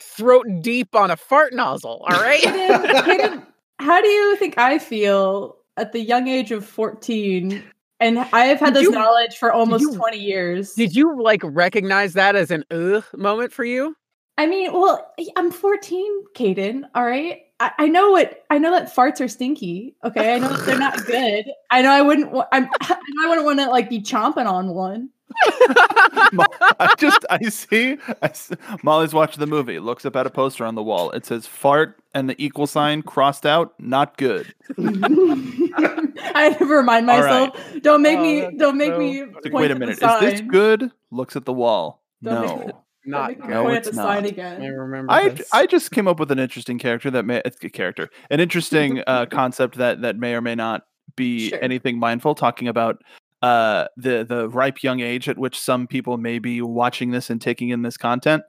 [0.00, 2.04] throat deep on a fart nozzle.
[2.08, 2.40] All right.
[2.40, 3.46] Hayden, Hayden,
[3.78, 7.62] how do you think I feel at the young age of 14?
[8.02, 10.74] And I have had Did this you- knowledge for almost you- 20 years.
[10.74, 13.96] Did you like recognize that as an ugh moment for you?
[14.38, 16.82] I mean, well, I'm 14, Caden.
[16.94, 17.42] All right.
[17.60, 19.94] I, I know what I know that farts are stinky.
[20.04, 20.34] Okay.
[20.34, 21.44] I know they're not good.
[21.70, 24.68] I know I wouldn't I'm I know I wouldn't want to like be chomping on
[24.70, 25.10] one.
[26.32, 26.44] Mo-
[26.80, 28.50] I just I see, I s-
[28.82, 29.78] Molly's watching the movie.
[29.78, 31.10] Looks up at a poster on the wall.
[31.10, 33.74] It says "fart" and the equal sign crossed out.
[33.78, 34.54] Not good.
[34.78, 37.50] I have to remind All right.
[37.54, 37.82] myself.
[37.82, 40.02] Don't make Oh, me don't make so me like, point wait a at the minute.
[40.02, 40.90] Is this good?
[41.10, 42.02] Looks at the wall.
[42.22, 42.62] Don't make me- no.
[42.62, 44.38] Don't Not make me No, it's at the sign not.
[44.62, 45.10] I remember.
[45.12, 45.48] I this.
[45.52, 49.02] I just came up with an interesting character that may it's a character, an interesting
[49.06, 50.82] uh, concept that that may or may not
[51.16, 51.58] be Sure.
[51.60, 52.34] anything mindful.
[52.36, 53.02] Talking about
[53.42, 57.40] uh, the the ripe young age at which some people may be watching this and
[57.40, 58.42] taking in this content.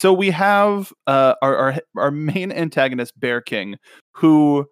[0.00, 3.76] So we have uh, our, our our main antagonist, Bear King,
[4.14, 4.66] who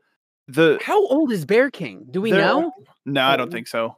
[0.47, 2.07] the How old is Bear King?
[2.11, 2.73] Do we know?
[3.07, 3.97] No, I don't think so.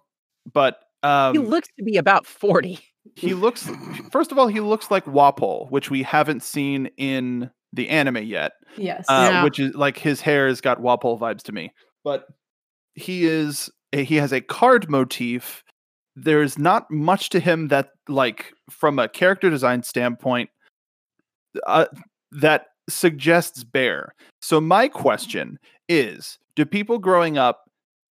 [0.53, 2.79] But um, he looks to be about 40.
[3.17, 3.69] he looks.
[4.11, 8.53] First of all, he looks like Wapol, which we haven't seen in the anime yet.
[8.77, 9.07] Yes.
[9.09, 9.45] uh, Yeah.
[9.45, 11.73] which is like his hair has got Wapol vibes to me.
[12.05, 12.25] But
[12.95, 15.63] he is he has a card motif.
[16.25, 20.51] There's not much to him that like from a character design standpoint
[21.67, 21.87] uh,
[22.33, 24.15] that suggests bear.
[24.43, 25.59] So my question
[25.89, 27.63] is, do people growing up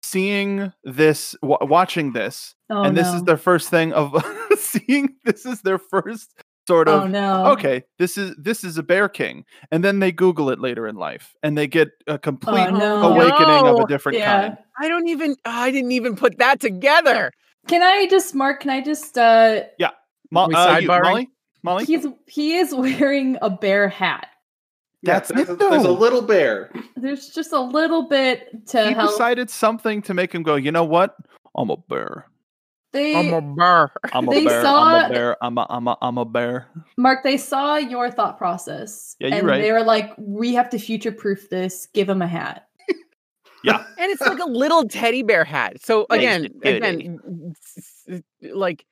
[0.02, 3.16] seeing this w- watching this oh, and this no.
[3.18, 4.16] is their first thing of
[4.58, 6.34] seeing this is their first
[6.68, 7.48] sort of Oh no.
[7.48, 10.96] okay this is this is a bear king and then they google it later in
[10.96, 13.12] life and they get a complete Oh, no.
[13.12, 14.42] awakening of a different Yeah.
[14.42, 17.32] kind I don't even I didn't even put that together.
[17.70, 18.62] Can I just Mark?
[18.62, 19.62] Can I just uh?
[20.32, 21.30] Mo- uh, you- molly
[21.64, 24.28] molly He's he is wearing a bear hat.
[25.04, 26.72] That's there's, it, a, there's a little bear.
[26.98, 29.12] There's just a little bit to he help.
[29.12, 31.16] decided something to make him go you know what
[31.56, 32.28] i'm a bear
[32.92, 33.90] they I'm a burr.
[34.14, 36.68] i'm a They bear i'm a bear i'm a, I'm a, I'm a bear
[36.98, 39.16] Mark, they saw your thought process.
[39.20, 39.62] Yeah, you're and right.
[39.62, 41.88] they were like, we have to future proof this.
[41.94, 42.68] Give him a hat.
[44.00, 45.84] And it's like a little teddy bear hat.
[45.84, 47.20] So again, again,
[48.54, 48.86] like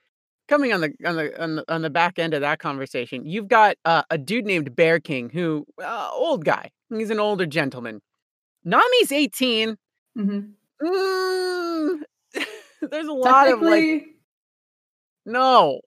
[0.48, 3.48] coming on the on the on the, on the back end of that conversation, you've
[3.48, 6.72] got uh, a dude named Bear King, who uh, old guy.
[6.90, 8.02] He's an older gentleman.
[8.66, 9.78] Nami's eighteen.
[10.16, 10.40] hmm
[10.80, 12.02] Mm,
[12.82, 14.06] there's a lot of like
[15.26, 15.82] no.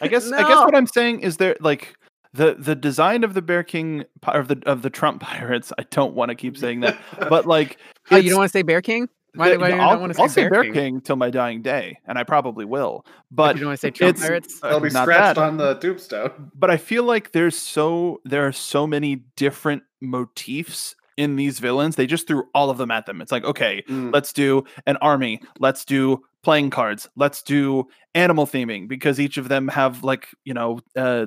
[0.00, 1.94] i guess i guess what i'm saying is there like
[2.32, 6.14] the the design of the bear king of the of the trump pirates i don't
[6.14, 6.96] want to keep saying that
[7.28, 7.78] but like
[8.12, 9.08] Oh, you don't want to say Bear King?
[9.36, 10.72] Why, the- why I'll, not want to say I'll say Bear, Bear King?
[10.72, 13.04] King till my dying day, and I probably will.
[13.30, 14.58] But But you don't want to say Trump Pirates?
[14.64, 15.38] uh, It'll be scratched that.
[15.38, 16.50] on the tombstone.
[16.54, 21.94] But I feel like there's so there are so many different motifs in these villains.
[21.94, 23.20] They just threw all of them at them.
[23.20, 24.12] It's like, okay, Mm.
[24.12, 29.48] let's do an army, let's do playing cards, let's do animal theming because each of
[29.48, 30.80] them have like you know.
[30.96, 31.26] Uh,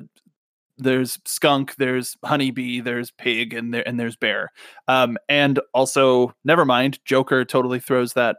[0.78, 4.50] there's skunk, there's honeybee, there's pig, and there and there's bear.
[4.88, 8.38] Um, and also, never mind, Joker totally throws that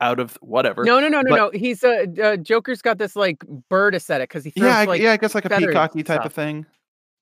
[0.00, 0.84] out of whatever.
[0.84, 1.50] No, no, no, no, but- no.
[1.58, 5.00] He's a uh Joker's got this like bird aesthetic because he throws yeah, I, like
[5.00, 6.66] yeah, I guess like a peacocky type of thing.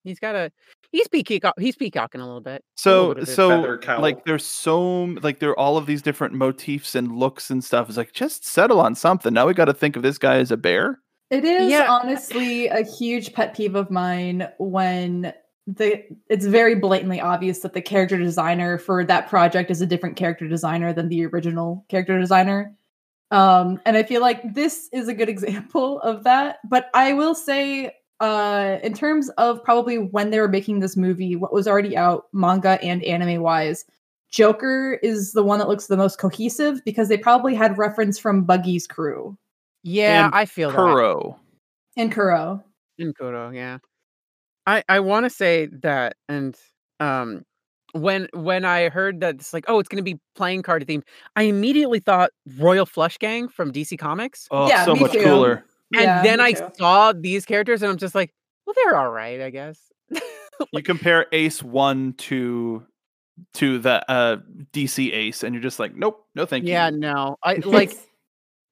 [0.05, 0.51] he's got a
[0.91, 2.65] he's peacock he's peacocking a little bit.
[2.77, 6.95] So, little bit so like there's so like there are all of these different motifs
[6.95, 7.89] and looks and stuff.
[7.89, 9.33] It's like just settle on something.
[9.33, 10.99] Now we got to think of this guy as a bear.
[11.33, 11.87] It is Yeah.
[11.89, 15.33] honestly a huge pet peeve of mine when
[15.67, 20.17] the it's very blatantly obvious that the character designer for that project is a different
[20.17, 22.75] character designer than the original character designer.
[23.31, 26.59] Um, and I feel like this is a good example of that.
[26.69, 31.35] But I will say, uh, in terms of probably when they were making this movie,
[31.37, 33.85] what was already out, manga and anime wise,
[34.31, 38.45] Joker is the one that looks the most cohesive because they probably had reference from
[38.45, 39.37] Buggy's crew
[39.83, 40.77] yeah, and I feel that.
[40.77, 41.39] Kuro.
[41.97, 42.63] and Kuro.
[42.99, 43.79] In Kuro, yeah.
[44.67, 46.57] I I want to say that, and
[47.01, 47.45] um,
[47.93, 51.03] when when I heard that it's like, oh, it's going to be playing card themed,
[51.37, 55.21] I immediately thought Royal Flush Gang from DC Comics, Oh, Yeah, so much too.
[55.21, 55.65] cooler.
[55.95, 56.69] and Yeah, then I too.
[56.79, 58.33] saw these characters, and I'm just like,
[58.67, 59.79] well, they're all right, I guess.
[60.73, 62.87] You compare Ace One to
[63.55, 64.37] to the uh
[64.73, 66.95] DC Ace, and you're just like, nope, no, thank yeah, you.
[67.01, 67.93] Yeah, no, I like.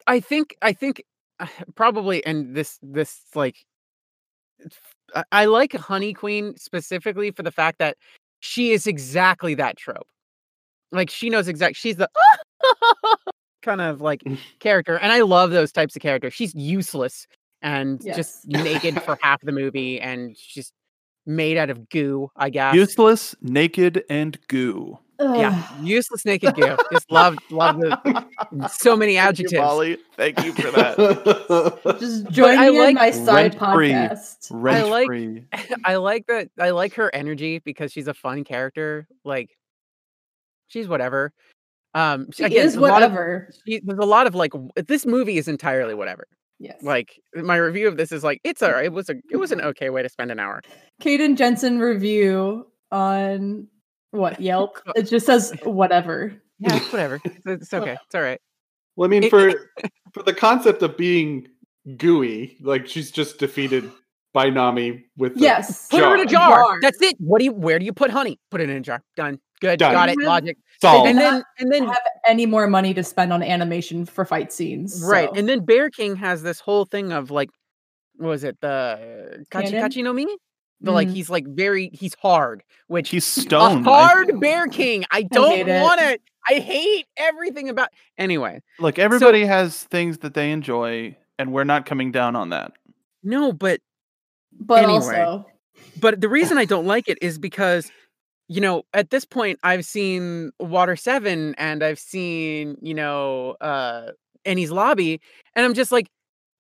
[0.07, 1.03] I think I think
[1.39, 3.57] uh, probably and this this like
[5.15, 7.97] I- I like Honey Queen specifically for the fact that
[8.41, 10.07] she is exactly that trope.
[10.93, 12.09] Like she knows exact she's the
[13.63, 14.23] kind of like
[14.61, 16.35] character and I love those types of characters.
[16.35, 17.27] She's useless
[17.63, 20.73] and just naked for half the movie and she's
[21.27, 22.75] made out of goo, I guess.
[22.75, 24.99] Useless, naked, and goo.
[25.21, 26.77] Yeah, useless naked goo.
[26.93, 29.53] Just love love the so many Thank you, adjectives.
[29.61, 29.99] Molly.
[30.17, 31.97] Thank you for that.
[32.01, 33.91] Just join I me like in my side rent-free.
[33.91, 34.47] podcast.
[34.51, 35.45] Rent like- free.
[35.85, 36.49] I like that.
[36.59, 39.07] I like her energy because she's a fun character.
[39.25, 39.51] Like,
[40.69, 41.33] she's whatever.
[41.95, 43.51] Um, She again, is a of- whatever.
[43.67, 44.53] she- there's a lot of like
[44.87, 46.27] this movie is entirely whatever.
[46.59, 46.83] yes.
[46.83, 48.85] Like my review of this is like it's alright.
[48.87, 50.63] It was a it was an okay way to spend an hour.
[51.03, 53.67] Kaden Jensen review on
[54.11, 54.79] what Yelp.
[54.97, 56.35] It just says whatever.
[56.59, 57.21] Yeah, whatever.
[57.25, 57.97] It's, it's okay.
[58.05, 58.41] It's all right.
[58.97, 59.53] Well, I mean, for
[60.13, 61.49] for the concept of being
[61.97, 63.91] gooey, like she's just defeated
[64.33, 65.89] by Nami with the Yes.
[65.89, 66.49] Put her in a jar.
[66.51, 66.65] jar.
[66.65, 66.79] Jar.
[66.83, 67.17] That's it.
[67.19, 67.53] What do you?
[67.53, 68.39] Where do you put honey?
[68.51, 69.03] Put it in a jar.
[69.17, 69.39] Done.
[69.61, 69.79] Good.
[69.79, 69.93] Done.
[69.93, 70.17] Got it.
[70.21, 70.57] Have- Logic.
[70.81, 71.09] solved.
[71.09, 75.03] And then and then have any more money to spend on animation for fight scenes.
[75.05, 75.29] Right.
[75.29, 77.49] so- And then Bear King has this whole thing of like,
[78.17, 78.59] what was it?
[78.61, 80.27] The Kachi Kachi no Mi?
[80.81, 81.15] The like, Mhm.
[81.15, 83.87] he's like very, he's hard, which He's a stoned.
[83.89, 85.05] I- hard Bear King.
[85.11, 85.83] I don't hate it.
[85.83, 86.23] want it.
[86.49, 87.91] I hate everything about.
[88.17, 92.73] Anyway, Look, everybody has things that they enjoy, and we're not coming down on that.
[93.23, 93.81] no, but
[94.59, 94.95] But Anyway.
[95.21, 95.47] also,
[96.01, 97.91] but the reason I don't like it is because,
[98.49, 104.11] you know, at this point I've seen Water Seven and I've seen, you know, uh
[104.47, 105.21] Enies Lobby,
[105.55, 106.09] and I'm just like,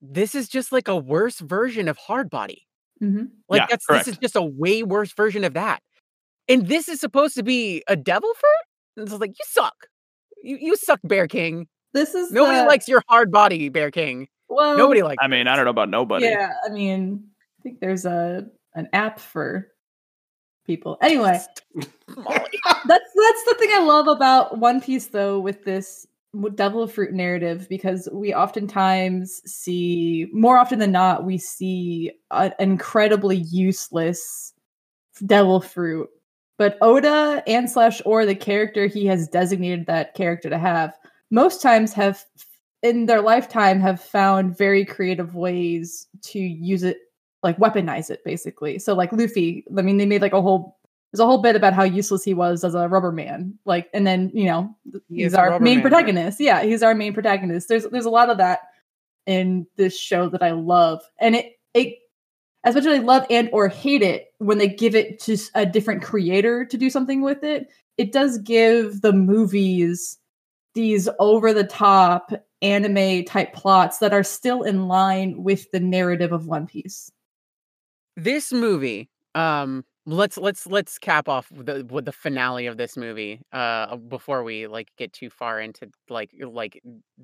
[0.02, 2.66] this is just like a worse version of Hard Body.
[3.02, 3.28] Mhm.
[3.48, 5.82] Like Yeah, that's this is just a way worse version of that.
[6.48, 8.64] And this is supposed to be a devil fruit?
[8.96, 9.74] And it's like, you suck.
[10.42, 11.66] You you suck, Bear King.
[11.94, 14.28] this is Nobody the- likes your hard body, Bear King.
[14.48, 16.26] Well, Nobody likes I mean, I don't know about nobody.
[16.26, 17.24] Yeah, I mean,
[17.58, 19.68] I think there's a an app for
[20.66, 20.98] people.
[21.02, 21.38] Anyway,
[21.74, 22.00] that's
[22.86, 26.09] that's the thing I love about One Piece, though, with this w-
[26.54, 33.38] Devil Fruit narrative, because we oftentimes see, more often than not, we see an incredibly
[33.38, 34.54] useless
[35.26, 36.08] Devil Fruit.
[36.56, 40.96] But Oda and slash or the character he has designated that character to have,
[41.30, 42.24] most times have
[42.82, 46.98] in their lifetime have found very creative ways to use it
[47.42, 50.78] like weaponize it basically so like luffy i mean they made like a whole
[51.12, 54.06] there's a whole bit about how useless he was as a rubber man like and
[54.06, 54.74] then you know
[55.08, 55.90] He he's our main man, right?
[55.90, 58.60] protagonist yeah he's our main protagonist there's there's a lot of that
[59.26, 61.94] in this show that i love and it it
[62.64, 65.66] as much as i love and or hate it when they give it to a
[65.66, 70.18] different creator to do something with it it does give the movies
[70.74, 72.32] these over the top
[72.62, 77.10] anime type plots that are still in line with the narrative of One Piece.
[78.16, 82.96] this movie um let's let's let's cap off with the with the finale of this
[82.96, 86.82] movie uh before we like get too far into like like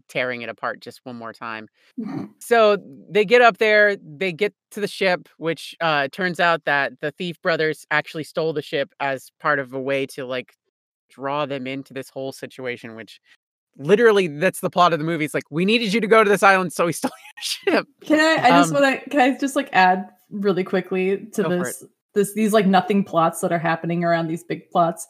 [0.09, 1.68] tearing it apart just one more time
[2.39, 2.76] so
[3.11, 7.11] they get up there they get to the ship which uh turns out that the
[7.12, 10.55] thief brothers actually stole the ship as part of a way to like
[11.09, 13.20] draw them into this whole situation which
[13.78, 16.30] literally that's the plot of the movie it's like we needed you to go to
[16.30, 18.49] this island so we stole your ship Can I?
[18.49, 19.11] I just Um, want to.
[19.11, 21.84] Can I just like add really quickly to this?
[22.17, 25.07] This these like nothing plots that are happening around these big plots.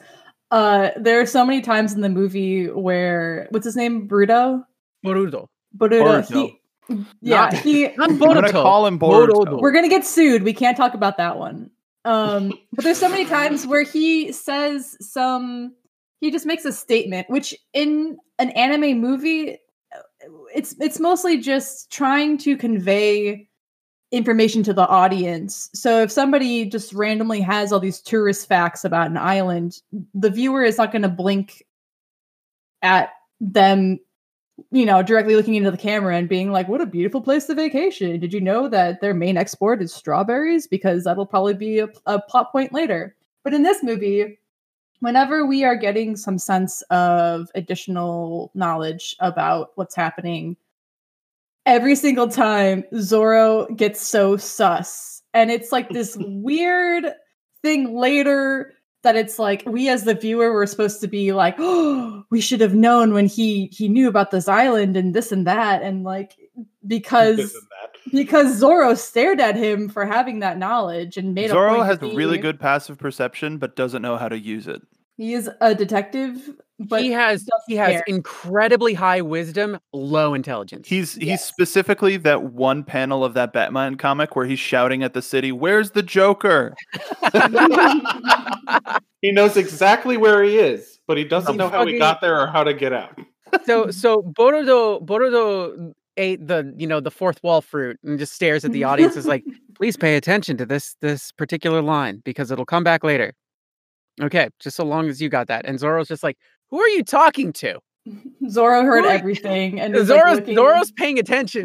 [0.51, 4.63] Uh, there are so many times in the movie where what's his name, Bruto,
[5.05, 5.47] Boruto.
[5.77, 6.27] Boruto.
[6.29, 6.51] Boruto.
[6.89, 7.89] He, yeah, Not- he.
[7.97, 9.45] Not I'm gonna call him Boruto.
[9.45, 9.61] Boruto.
[9.61, 10.43] We're gonna get sued.
[10.43, 11.71] We can't talk about that one.
[12.05, 15.75] Um, but there's so many times where he says some.
[16.21, 19.55] He just makes a statement, which in an anime movie,
[19.95, 23.49] uh, it's it's mostly just trying to convey
[24.13, 25.69] information to the audience.
[25.75, 29.81] So if somebody just randomly has all these tourist facts about an island,
[30.15, 31.65] the viewer is not going to blink
[32.83, 33.99] at them
[34.71, 37.55] you know, directly looking into the camera and being like, what a beautiful place to
[37.55, 38.19] vacation.
[38.19, 40.67] Did you know that their main export is strawberries?
[40.67, 43.15] Because that'll probably be a, a plot point later.
[43.45, 44.39] But in this movie,
[45.01, 50.57] whenever we are getting some sense of additional knowledge about what's happening,
[51.67, 55.23] every single time Zoro gets so sus.
[55.35, 57.05] And it's like this weird
[57.63, 62.25] thing later that it's like we as the viewer were supposed to be like, oh,
[62.31, 65.83] we should have known when he he knew about this island and this and that,
[65.83, 66.37] and like
[66.87, 68.13] because This and that.
[68.13, 72.39] because Zoro stared at him for having that knowledge and made a Zoro has really
[72.39, 74.83] good passive perception, but doesn't know how to use it.
[75.17, 78.05] He is a detective, but he has he has care.
[78.07, 80.89] incredibly high wisdom, low intelligence.
[80.89, 85.23] He's he's specifically that one panel of that Batman comic where he's shouting at the
[85.23, 86.75] city, "Where's the Joker?"
[89.23, 92.41] He knows exactly where he is, but he doesn't He know how he got there
[92.41, 93.19] or how to get out.
[93.65, 98.65] so so Borodo Borodo ate the you know the fourth wall fruit and just stares
[98.65, 102.65] at the audience is like please pay attention to this this particular line because it'll
[102.65, 103.35] come back later
[104.23, 106.39] okay just so long as you got that and Zoro's just like
[106.71, 107.79] who are you talking to
[108.49, 111.63] Zoro heard Who everything and is, like, Zoro's paying attention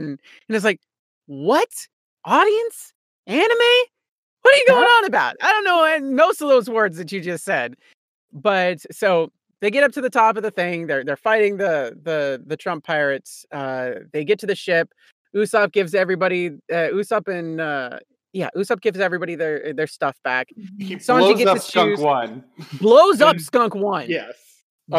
[0.48, 0.80] and it's like
[1.28, 1.70] what
[2.26, 2.94] audience
[3.28, 3.48] anime
[4.42, 7.12] what are you going on about I don't know and most of those words that
[7.12, 7.76] you just said
[8.34, 9.32] but so
[9.62, 10.88] they get up to the top of the thing.
[10.88, 13.46] They're they're fighting the the the Trump pirates.
[13.52, 14.92] Uh, they get to the ship.
[15.36, 18.00] Usopp gives everybody uh, Usopp and uh,
[18.34, 20.50] yeah, Usopp gives everybody their their stuff back.
[20.80, 22.00] He Sanji blows gets up his Skunk shoes.
[22.00, 22.44] One.
[22.80, 24.10] Blows up Skunk One.
[24.10, 24.36] Yes.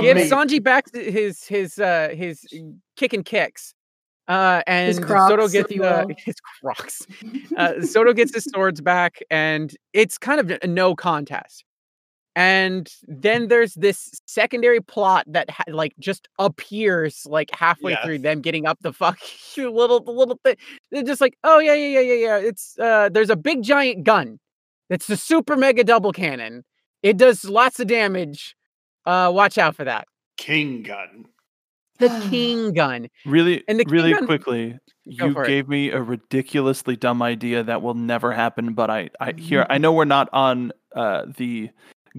[0.00, 0.38] Gives Amazing.
[0.38, 2.46] Sanji back his his uh, his
[2.96, 3.74] kick and kicks.
[4.28, 7.06] Uh, and His Soto Crocs, gets you uh, his Crocs.
[7.56, 11.64] Uh, Zoro gets his swords back, and it's kind of a no contest.
[12.34, 18.40] And then there's this secondary plot that ha- like just appears like halfway through them
[18.40, 19.18] getting up the fuck
[19.58, 20.56] little the little thing.
[20.90, 22.36] They're just like, oh yeah yeah yeah yeah yeah.
[22.38, 24.38] It's uh there's a big giant gun.
[24.88, 26.64] It's the super mega double cannon.
[27.02, 28.56] It does lots of damage.
[29.04, 30.06] Uh, watch out for that.
[30.36, 31.26] king gun.
[31.98, 33.08] The king gun.
[33.26, 34.78] Really, And the really Gun- quickly,
[35.18, 35.48] Go you for it.
[35.48, 38.74] gave me a ridiculously dumb idea that will never happen.
[38.74, 41.70] But I, I here, I know we're not on uh, the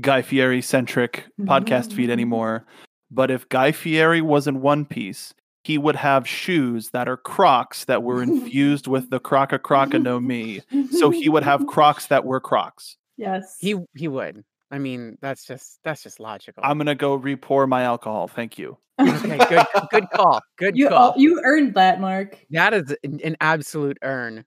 [0.01, 2.65] Guy Fieri centric podcast feed anymore.
[3.11, 7.85] But if Guy Fieri was in One Piece, he would have shoes that are Crocs
[7.85, 10.61] that were infused with the Croca Croca no me.
[10.91, 12.97] So he would have Crocs that were Crocs.
[13.17, 13.55] Yes.
[13.59, 14.43] He he would.
[14.73, 16.63] I mean, that's just that's just logical.
[16.65, 18.27] I'm gonna go repour my alcohol.
[18.27, 18.75] Thank you.
[18.99, 20.41] okay, good good call.
[20.57, 21.11] Good you call.
[21.11, 22.39] all, you earned that, Mark.
[22.49, 24.43] that is an, an absolute earn.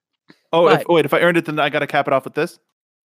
[0.52, 2.34] Oh, if, But- wait, if I earned it, then I gotta cap it off with
[2.34, 2.58] this.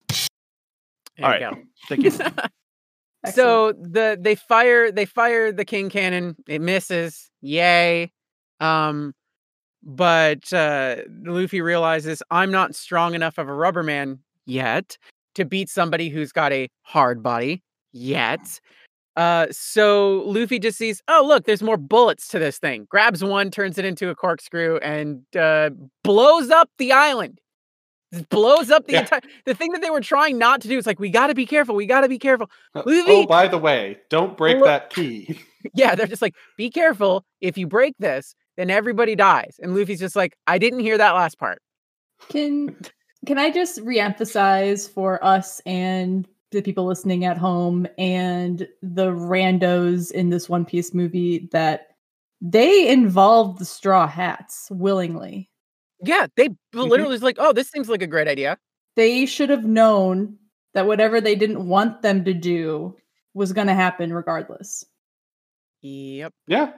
[0.10, 1.56] There All you right.
[1.56, 1.62] go.
[1.88, 2.12] Thank you.
[3.34, 8.12] so the they fire they fire the king cannon it misses yay
[8.60, 9.16] um
[9.82, 15.00] but uh luffy realizes i'm not strong enough of a rubber man yet
[15.36, 17.62] to beat somebody who's got a hard body
[17.94, 18.60] yet
[19.16, 23.50] uh so luffy just sees oh look there's more bullets to this thing grabs one
[23.50, 25.70] turns it into a corkscrew and uh
[26.04, 27.40] blows up the island
[28.12, 29.02] Just blows up the Yeah.
[29.02, 31.34] entire the thing that they were trying not to do is like we got to
[31.36, 34.66] be careful we got to be careful Luffy- Oh, by the way, don't break Look-
[34.66, 35.40] that key.
[35.74, 37.26] yeah, they're just like, be careful.
[37.42, 39.56] If you break this, then everybody dies.
[39.60, 41.60] And Luffy's just like, I didn't hear that last part.
[42.30, 42.78] Can
[43.26, 50.12] can I just reemphasize for us and the people listening at home and the randos
[50.12, 51.96] in this One Piece movie that
[52.42, 55.50] they involved the straw hats willingly.
[56.02, 56.80] Yeah, they mm-hmm.
[56.80, 58.58] literally was like, oh, this seems like a great idea.
[58.96, 60.38] They should have known
[60.74, 62.96] that whatever they didn't want them to do
[63.34, 64.86] was going to happen regardless.
[65.82, 66.34] Yep.
[66.48, 66.74] Yeah,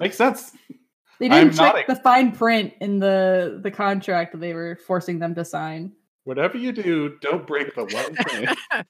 [0.00, 0.52] makes sense.
[1.28, 1.84] They I'm didn't check nodding.
[1.88, 5.92] the fine print in the the contract that they were forcing them to sign.
[6.24, 8.84] Whatever you do, don't break the one thing.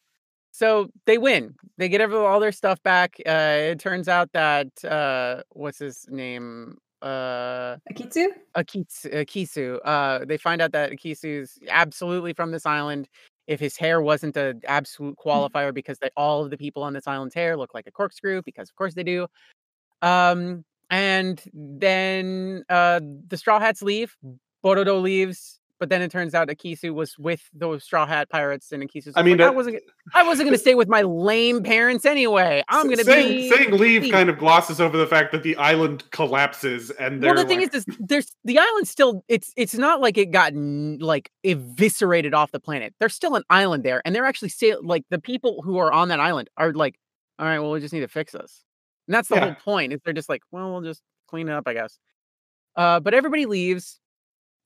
[0.51, 1.55] So they win.
[1.78, 3.14] They get all their stuff back.
[3.24, 6.78] Uh, it turns out that uh, what's his name?
[7.03, 8.28] Uh, Akitsu?
[8.57, 9.78] Akitsu, Akisu.
[9.85, 13.09] Uh, they find out that Akisu's absolutely from this island.
[13.47, 17.07] If his hair wasn't an absolute qualifier, because they, all of the people on this
[17.07, 19.26] island's hair look like a corkscrew, because of course they do.
[20.03, 24.16] Um, and then uh, the Straw Hats leave.
[24.64, 28.82] Borodo leaves, but then it turns out Akisu was with those Straw Hat pirates, and
[28.82, 29.14] Akisu's.
[29.14, 29.76] I like, mean, I wasn't.
[29.76, 29.82] g-
[30.14, 32.62] I wasn't going to stay with my lame parents anyway.
[32.68, 34.12] I'm going to saying, be saying leave leave.
[34.12, 37.70] kind of glosses over the fact that the island collapses and well the thing is,
[37.70, 42.61] is there's the island still it's it's not like it got like eviscerated off the
[42.61, 45.93] planet there's still an island there and they're actually still like the people who are
[45.93, 46.99] on that island are like
[47.39, 48.62] all right well we just need to fix this
[49.09, 49.40] and that's the Yeah.
[49.46, 51.98] whole point is they're just like well we'll just clean it up i guess
[52.76, 54.00] uh but everybody leaves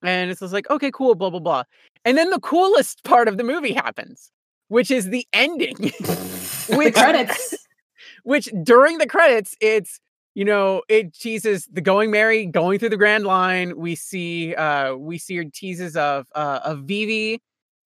[0.03, 1.63] and it's just like okay cool blah blah blah
[2.05, 4.31] and then the coolest part of the movie happens
[4.69, 7.55] which is the ending the which credits.
[8.25, 10.01] which during the credits it's
[10.35, 14.95] you know it teases the going merry going through the grand line we see uh
[14.95, 17.41] we see teases of uh of vivi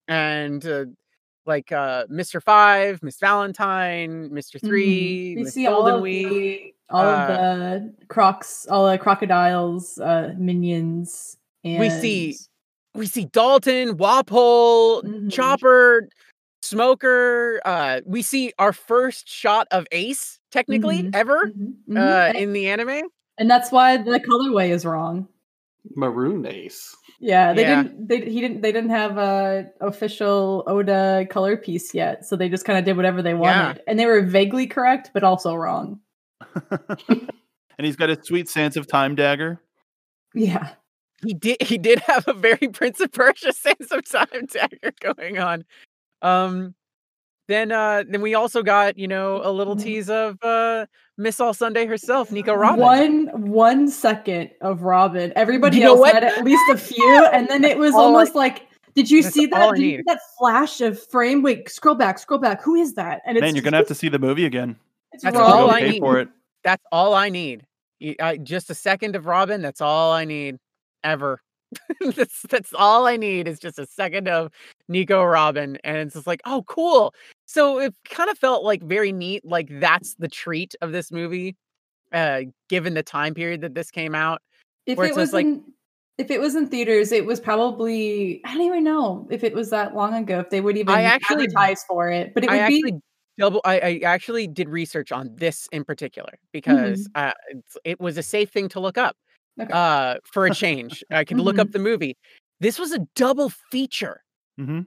[0.07, 0.85] and uh,
[1.49, 4.67] like uh mr five miss valentine mr Mhm.
[4.69, 8.97] 3 We Miss see all of week the all uh, of the crocs, all the
[8.97, 11.37] crocodiles, uh, minions.
[11.65, 12.37] And We see
[12.95, 15.29] we see dalton wapol Mhm.
[15.31, 16.07] chopper
[16.61, 21.15] smoker uh we see our first shot of ace technically Mhm.
[21.15, 21.97] ever Mhm, mhm.
[21.97, 23.03] uh in the anime
[23.37, 25.27] and that's why the colorway is wrong.
[25.95, 26.95] maroon ace.
[27.20, 27.84] Yeah, they Yeah.
[27.84, 28.07] didn't.
[28.07, 28.61] They he didn't.
[28.61, 32.95] They didn't have a official Oda color piece yet, so they just kind of did
[32.95, 35.99] whatever they wanted, and they were vaguely correct, but also wrong.
[37.09, 37.28] and
[37.80, 39.61] he's got a sweet sense of time dagger.
[40.34, 40.70] Yeah,
[41.26, 45.39] he did he did have a very Prince of Persia sense of time dagger going
[45.39, 45.65] on.
[46.22, 46.74] Um
[47.49, 49.83] then uh then we also got, you know, a little Mhm.
[49.83, 50.85] tease of uh
[51.17, 52.79] Miss All Sunday herself, Nico Robin.
[52.79, 55.33] one one second of Robin.
[55.35, 58.35] Everybody You else had at least a few, and then it was All I- almost
[58.35, 58.67] like.
[58.95, 59.75] Did you see that?
[59.75, 61.41] Did you see that flash of frame?
[61.41, 62.61] Wait, scroll back, scroll back.
[62.63, 63.21] Who is that?
[63.25, 64.77] And it's Man, you're gonna have to see the movie again.
[65.13, 65.99] It's That's to all I need.
[65.99, 66.29] for it.
[66.63, 67.65] That's all I need.
[67.99, 70.57] Y- I, just a second of Robin, that's all I need
[71.03, 71.41] ever.
[72.15, 74.51] that's that's all I need is just a second of
[74.87, 77.13] Nico Robin and it's just like, "Oh, cool."
[77.51, 81.55] So it kind of felt like very neat like that's the treat of this movie
[82.13, 84.43] uh given the time period that this came out.
[84.85, 85.63] If it was like- in,
[86.19, 89.71] if it was in theaters, it was probably I don't even know if it was
[89.71, 90.41] that long ago.
[90.41, 93.01] If they would even I actually- advertise for it, but it would I be actually
[93.39, 98.17] double I, I actually did research on this in particular because uh, it's, it was
[98.19, 99.15] a safe thing to look up
[99.59, 99.71] Okay.
[99.73, 101.03] uh, for a change.
[101.09, 102.15] I could look up the movie.
[102.59, 104.21] This was a double feature.
[104.57, 104.81] hmm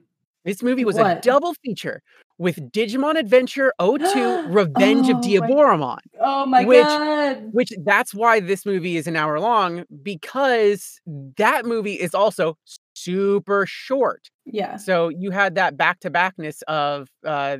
[0.45, 2.01] This movie was a double feature
[2.37, 5.97] with Digimon Adventure 02 Revenge of Oh my- Diaboromon.
[6.19, 7.49] Oh my Which- god.
[7.53, 10.99] which that's why this movie is an hour long because
[11.37, 12.57] that movie is also
[12.95, 14.29] super short.
[14.45, 14.77] Yeah.
[14.77, 17.57] So you had that back to backness of uh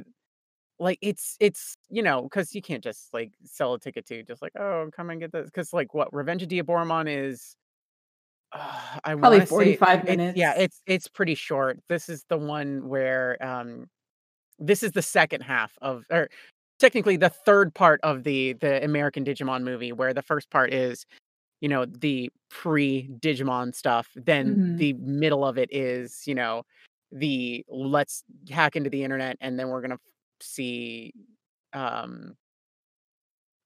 [0.80, 4.42] like it's it's you know because you can't just like sell a ticket to just
[4.42, 7.56] like oh come and get this because like what Revenge of Diaboromon is
[8.54, 10.38] uh, I Probably wanna say 45 it's- minutes.
[10.38, 11.80] yeah it's it's pretty short.
[11.90, 13.90] This is the one where um
[14.60, 16.30] this is the second half of or
[16.80, 21.06] technically the third part of the the American Digimon movie where the first part is
[21.62, 24.78] you know the pre Digimon stuff then Mhm.
[24.78, 26.64] the middle of it is you know
[27.12, 30.00] the let's hack into the internet and then we're going to
[30.42, 31.14] see
[31.74, 32.36] um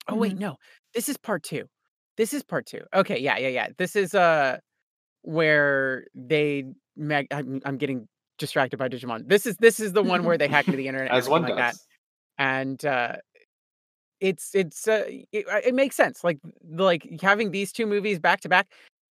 [0.07, 0.39] Oh wait Mhm.
[0.39, 0.57] no
[0.93, 1.67] this is part 2
[2.17, 4.57] this is part 2 okay yeah yeah yeah this is uh
[5.27, 6.63] where they
[6.95, 8.07] mag- I'm, I'm getting
[8.37, 9.27] distracted by Digimon.
[9.27, 11.41] This is this is the one where they hack into the internet and As one
[11.41, 11.57] like does.
[11.57, 11.75] that
[12.39, 13.15] and uh
[14.19, 16.23] it's it's uh, it, uh, it makes sense.
[16.23, 18.67] Like like having these two movies back to back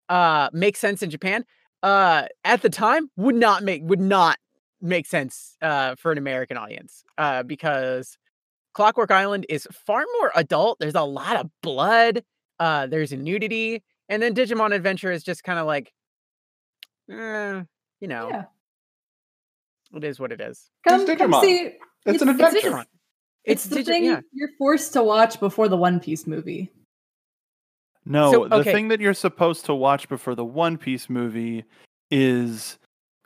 [0.08, 1.44] uh makes sense in Japan
[1.82, 4.38] uh at the time would not make would not
[4.80, 8.16] make sense uh for an American audience uh because
[8.74, 10.78] Clockwork Island is far more adult.
[10.80, 12.22] There's a lot of blood
[12.58, 15.92] uh there's nudity and then Digimon Adventure is just kind of like
[17.10, 17.62] eh,
[18.00, 18.44] you know Yeah.
[19.94, 21.72] it is what it is Come, come see.
[22.06, 22.70] It's an it's adventure.
[22.70, 22.84] Digimon.
[23.44, 24.20] It's, It's the Digi- thing yeah.
[24.32, 26.70] you're forced to watch before the One Piece movie.
[28.04, 31.64] No, So, the thing that you're supposed to watch before the One Piece movie
[32.10, 32.78] is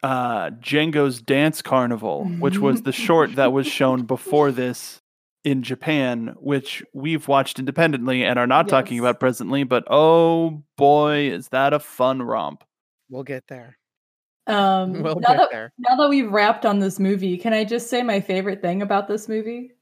[0.03, 4.99] uh Django's Dance Carnival, which was the short that was shown before this
[5.45, 11.31] in Japan, which we've watched independently and are not talking about presently, but oh boy,
[11.31, 12.64] is that a fun romp.
[13.11, 13.77] We'll get there
[14.47, 17.63] Um, we'll now, get that, there now that we've wrapped on this movie, can I
[17.63, 19.73] just say my favorite thing about this movie?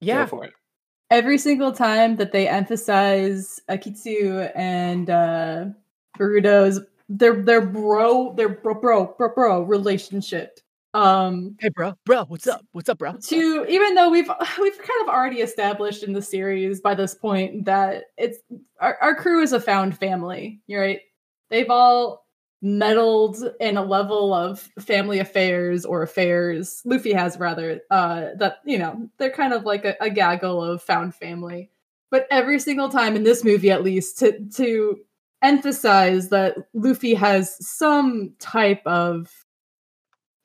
[0.00, 0.52] yeah Go for it.
[1.10, 5.64] Every single time that they emphasize Akitsu and uh,
[6.18, 10.58] Baruto's their their bro their bro bro bro, bro relationship.
[10.94, 14.28] Um, hey bro bro what's up what's up bro to even though we've
[14.60, 18.38] we've kind of already established in the series by this point that it's
[18.78, 21.00] our, our crew is a found family you're right
[21.52, 22.26] they've all
[22.62, 28.78] meddled in a level of family affairs or affairs luffy has rather uh that you
[28.78, 31.70] know they're kind of like a, a gaggle of found family.
[32.10, 34.98] But every single time in this movie at least to to
[35.42, 39.28] emphasize that luffy has some type of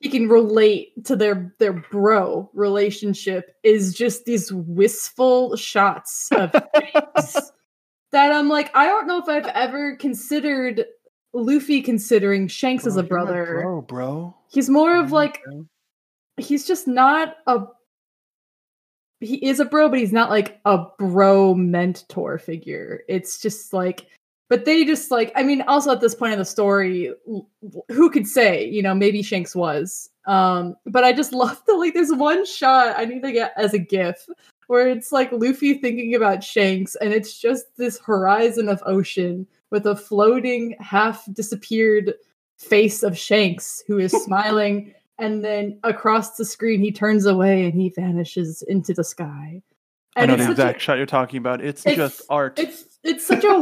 [0.00, 6.52] he can relate to their their bro relationship is just these wistful shots of
[8.10, 10.86] that I'm like, I don't know if I've ever considered
[11.38, 13.60] Luffy considering Shanks as a brother.
[13.62, 14.34] bro, bro.
[14.48, 15.42] He's more of like
[16.36, 17.64] he's just not a
[19.20, 23.02] he is a bro, but he's not like a bro mentor figure.
[23.08, 24.06] It's just like
[24.48, 27.12] but they just like I mean, also at this point in the story,
[27.88, 30.08] who could say, you know, maybe Shanks was.
[30.26, 33.74] Um, but I just love the like there's one shot I need to get as
[33.74, 34.26] a GIF
[34.68, 39.86] where it's like Luffy thinking about Shanks, and it's just this horizon of ocean with
[39.86, 42.14] a floating, half disappeared
[42.58, 47.74] face of Shanks who is smiling, and then across the screen he turns away and
[47.74, 49.62] he vanishes into the sky.
[50.16, 51.60] I know the such a- exact shot you're talking about.
[51.64, 52.58] It's, It's- just art.
[52.58, 53.60] it's it's such a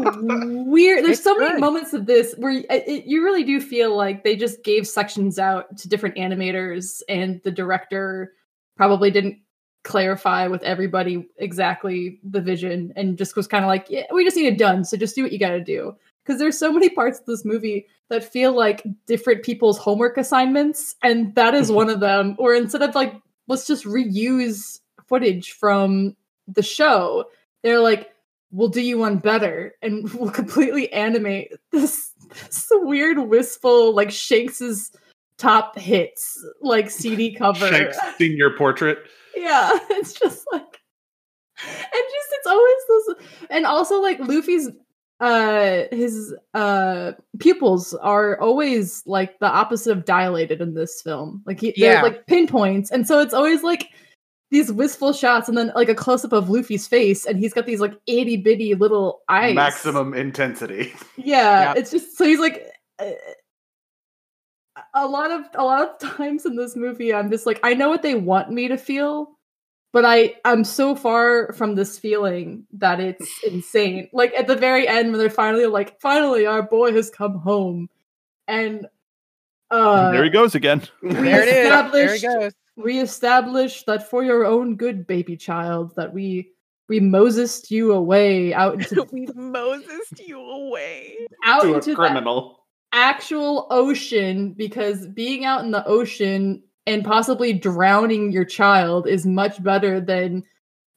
[0.67, 1.05] weird.
[1.05, 1.61] There's It's so many good.
[1.61, 5.39] moments of this where it, it- you really do feel like they just gave sections
[5.39, 8.33] out to different animators, and the director
[8.79, 9.39] probably didn't
[9.87, 14.37] clarify with everybody exactly the vision, and just was kind of like, "Yeah, we just
[14.37, 14.85] need it done.
[14.85, 17.45] So just do what you got to do." Because there's so many parts of this
[17.45, 21.77] movie that feel like different people's homework assignments, and that is mm-hmm.
[21.77, 22.35] one of them.
[22.39, 23.15] Or instead of like,
[23.47, 26.17] let's just reuse footage from
[26.49, 27.27] the show,
[27.63, 28.13] they're like,
[28.51, 32.13] we'll do you one better and we'll completely animate this,
[32.45, 34.93] this weird wistful like Shanks's
[35.39, 37.69] top hits like CD cover.
[37.69, 38.99] Shanks senior portrait.
[39.37, 40.63] Yeah, it's just like
[41.63, 44.69] and just it's always this and also like Luffy's
[45.21, 51.43] uh his uh pupils are always like the opposite of dilated in this film.
[51.47, 52.03] Like he, they're Yeah.
[52.03, 53.89] like pinpoints and so it's always like
[54.51, 57.67] these wistful shots and then like a close up of Luffy's face and he's got
[57.67, 59.55] these like itty bitty little eyes.
[59.55, 60.93] Maximum intensity.
[61.17, 61.75] Yeah, Yeah.
[61.77, 63.11] it's just so he's like uh,
[64.95, 67.89] a lot of a lot of times in this movie I'm just like I know
[67.89, 69.31] what they want me to feel,
[69.93, 74.09] but I I'm so far from this feeling that it's insane.
[74.13, 77.89] Like at the very end when they're finally like finally our boy has come home
[78.49, 78.87] and
[79.71, 80.83] Uh, there he goes again.
[81.03, 81.93] There it is.
[81.93, 82.53] There he established- goes.
[82.77, 86.53] we established that for your own good, baby child, that we
[86.89, 91.17] we Mosesed you away out into we Moses you away.
[91.45, 92.66] out to into the criminal.
[92.97, 99.63] Actual ocean because being out in the ocean and possibly drowning your child is much
[99.63, 100.43] better than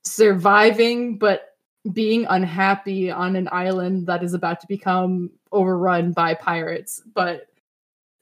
[0.05, 1.57] surviving but
[1.91, 7.01] being unhappy on an island that is about to become overrun by pirates.
[7.13, 7.47] But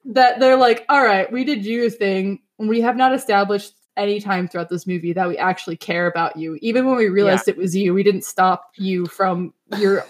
[0.05, 2.39] that they're like all right we did you a thing.
[2.57, 6.57] We have not established any time throughout this movie that we actually care about you.
[6.61, 10.03] Even when we realized it was you we didn't stop you from your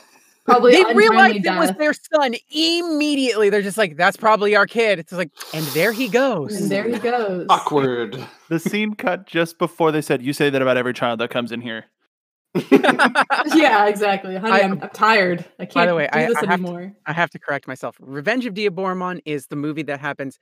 [0.47, 3.49] probably They untimely realized it was their son immediately.
[3.49, 6.59] They're just like, "That's probably our kid." It's like, and there he goes.
[6.59, 8.25] and there he goes Awkward.
[8.49, 11.51] The scene cut just before they said, "You say that about every child that comes
[11.51, 11.85] in here."
[12.71, 14.35] yeah, exactly.
[14.37, 15.45] Honey, I- I, am I'm tired.
[15.59, 16.93] I can't by the way, do I- this I have to- anymore.
[17.05, 17.97] I have to correct myself.
[17.99, 20.39] Revenge of Diaboromon is the movie that happens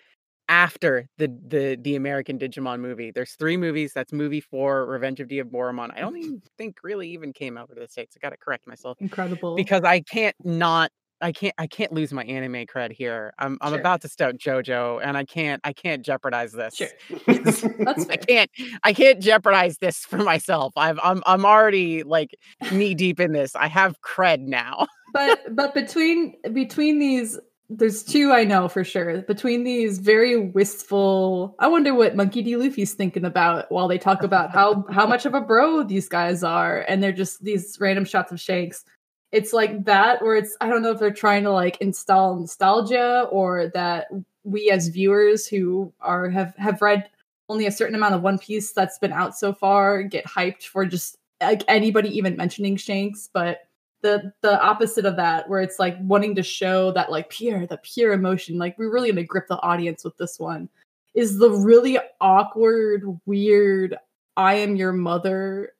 [0.49, 3.11] after the the the American Digimon movie.
[3.11, 3.93] There's three movies.
[3.93, 5.91] That's movie four, Revenge of Diaboromon.
[5.95, 6.23] I don't mm-hmm.
[6.23, 8.15] even think really even came out of the states.
[8.17, 9.55] I got to correct myself Incredible.
[9.55, 10.91] because I can't not.
[11.21, 11.55] I can't.
[11.57, 13.33] I can't lose my anime cred here.
[13.39, 13.57] I'm.
[13.61, 13.79] I'm Sure.
[13.79, 15.61] about to start JoJo, and I can't.
[15.63, 16.75] I can't jeopardize this.
[16.75, 16.87] Sure.
[17.27, 18.51] I can't.
[18.83, 20.73] I can't jeopardize this for myself.
[20.75, 20.99] I've.
[21.01, 21.23] I'm.
[21.25, 22.35] I'm already like
[22.71, 23.55] knee deep in this.
[23.55, 24.87] I have cred now.
[25.13, 27.39] but but between between these
[27.69, 29.21] there's two I know for sure.
[29.23, 32.55] Between these very wistful I wonder what Monkey D.
[32.57, 36.43] Luffy's thinking about while they talk about how how much of a bro these guys
[36.43, 38.85] are and they're just these random shots of Shanks.
[39.31, 43.27] It's like that where it's I don't know if they're trying to like install nostalgia
[43.31, 44.07] or that
[44.43, 47.09] we as viewers who are have have read
[47.49, 50.85] only a certain amount of One Piece that's been out so far get hyped for
[50.85, 53.67] just like anybody even mentioning Shanks, but
[54.05, 57.77] the the opposite of that where it's like wanting to show that like pure the
[57.77, 60.69] pure emotion like we're really gonna grip the audience with this one
[61.15, 63.97] is the really awkward weird
[64.37, 65.71] i am your mother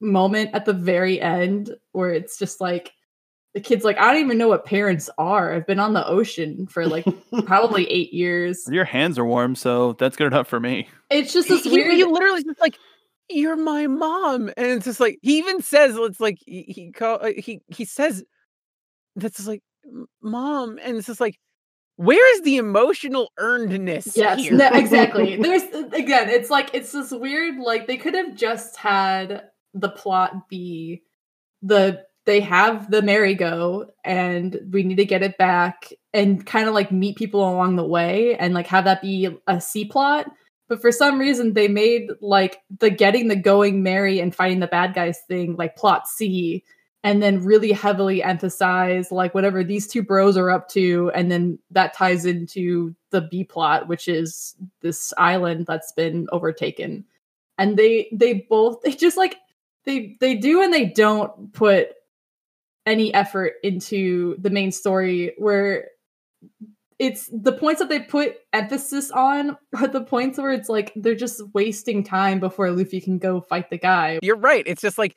[0.00, 2.92] moment at the very end where it's just like
[3.54, 6.68] the kid's like i don't even know what parents are i've been on the ocean
[6.68, 7.04] for like
[7.46, 10.88] probably eight years Your hands are warm, so that's good enough for me.
[11.10, 12.78] it's just this he, weird he literally just like
[13.34, 17.18] you're my mom and it's just like he even says it's like he he call,
[17.22, 18.24] uh, he, he says
[19.16, 19.62] that's just like
[20.22, 21.38] mom and it's just like
[21.96, 24.56] where is the emotional earnedness Yes, here?
[24.56, 25.36] no, exactly.
[25.36, 25.62] There's
[25.92, 31.02] again, it's like it's this weird like they could have just had the plot be
[31.62, 36.74] the they have the merry-go and we need to get it back and kind of
[36.74, 40.30] like meet people along the way and like have that be a C plot.
[40.68, 44.66] But for some reason they made like the getting the going merry and fighting the
[44.66, 46.64] bad guys thing like plot C
[47.04, 51.58] and then really heavily emphasize like whatever these two bros are up to and then
[51.70, 57.04] that ties into the b plot which is this island that's been overtaken.
[57.58, 59.36] And they they both they just like
[59.84, 61.88] they they do and they don't put
[62.86, 65.88] any effort into the main story where
[67.02, 71.16] it's the points that they put emphasis on are the points where it's like they're
[71.16, 74.20] just wasting time before Luffy can go fight the guy.
[74.22, 75.16] you're right it's just like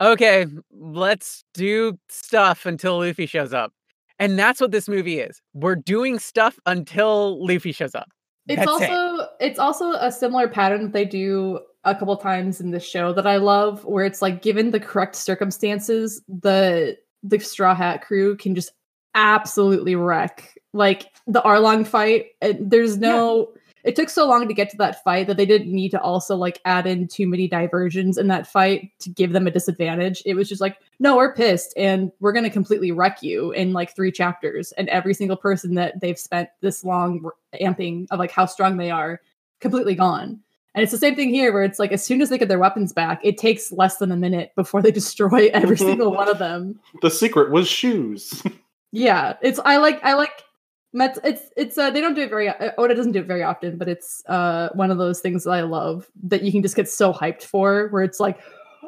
[0.00, 3.72] okay let's do stuff until luffy shows up
[4.18, 8.08] and that's what this movie is we're doing stuff until luffy shows up
[8.48, 8.90] It's That's it.
[8.90, 13.12] also it's also a similar pattern that they do a couple times in the show
[13.12, 18.36] that I love, where it's like given the correct circumstances, the the Straw Hat crew
[18.36, 18.72] can just
[19.14, 20.58] absolutely wreck.
[20.72, 23.52] Like the Arlong fight, it, there's no.
[23.84, 26.36] It took so long to get to that fight that they didn't need to also
[26.36, 30.22] like add in too many diversions in that fight to give them a disadvantage.
[30.24, 33.72] It was just like, no, we're pissed and we're going to completely wreck you in
[33.72, 34.70] like three chapters.
[34.78, 37.28] And every single person that they've spent this long
[37.60, 39.20] amping of like how strong they are
[39.58, 40.38] completely gone.
[40.74, 42.58] And it's the same thing here where it's like as soon as they get their
[42.58, 46.38] weapons back, it takes less than a minute before they destroy every single one of
[46.38, 46.78] them.
[47.02, 48.42] the secret was shoes.
[48.92, 50.44] Yeah, it's I like I like
[50.92, 51.18] Mets.
[51.24, 53.78] It's it's uh they don't do it very uh, Oda doesn't do it very often,
[53.78, 56.88] but it's uh one of those things that I love that you can just get
[56.88, 58.38] so hyped for, where it's like,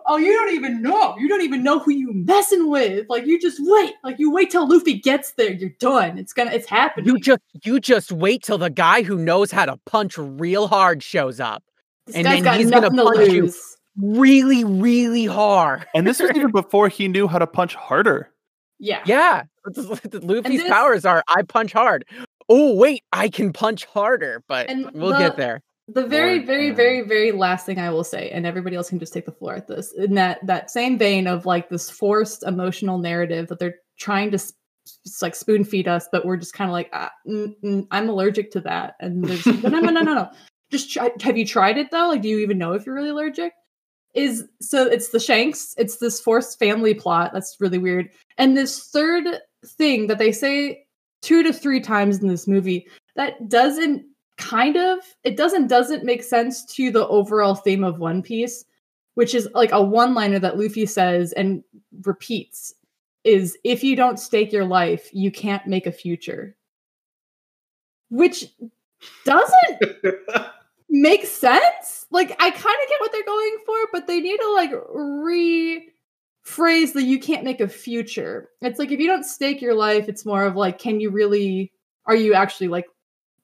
[0.07, 3.07] oh, you don't even know, you don't even know who you messing with.
[3.09, 6.19] Like you just wait, like you wait till Luffy gets there, you're done.
[6.19, 7.07] It's gonna, it's happening.
[7.07, 11.03] you just you just wait till the guy who knows how to punch real hard
[11.03, 11.63] shows up
[12.07, 13.53] this and then he's gonna nothing to punch you.
[13.97, 18.31] really really hard And this was even before he knew how to punch harder.
[18.79, 19.45] Yeah, Yeah.
[19.77, 22.05] Luffy's this- powers are I punch hard.
[22.49, 25.61] Oh, wait, I can punch harder, but And we'll the- get there.
[25.89, 28.99] The very, very, um, very, very last thing I will say, and everybody else can
[28.99, 32.43] just take the floor at this, in that that same vein of like this forced
[32.43, 34.55] emotional narrative that they're trying to s-
[35.07, 38.09] s- like spoon feed us, but we're just kind of like, ah, mm, mm, I'm
[38.09, 38.95] allergic to that.
[38.99, 40.31] And there's no, no, no, no, no, no.
[40.71, 42.09] Just try, have you tried it though?
[42.09, 43.53] Like, do you even know if you're really allergic?
[44.15, 45.75] Is so it's the Shanks.
[45.77, 47.33] It's this forced family plot.
[47.33, 48.11] That's really weird.
[48.39, 49.25] And this third
[49.67, 50.87] thing that they say
[51.23, 52.87] two to three times in this movie
[53.17, 54.05] that doesn't
[54.37, 58.65] kind of it doesn't doesn't make sense to the overall theme of One Piece,
[59.15, 61.65] which is like a one-liner that Luffy says and
[62.03, 62.75] repeats
[63.25, 66.55] is if you don't stake your life, you can't make a future.
[68.11, 68.47] Which
[69.25, 69.83] doesn't
[70.95, 72.07] make sense.
[72.11, 74.71] Like I kind of get what they're going for, but they need to like
[76.47, 78.51] rephrase the you can't make a future.
[78.63, 81.73] It's like if you don't stake your life, it's more of like can you really
[82.07, 82.87] are you actually like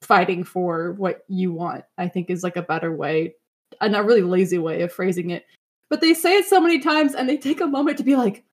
[0.01, 1.83] fighting for what you want?
[1.97, 3.35] I think is like a better way,
[3.81, 5.45] and a really lazy way of phrasing it.
[5.89, 8.45] But they say it so many times and they take a moment to be like,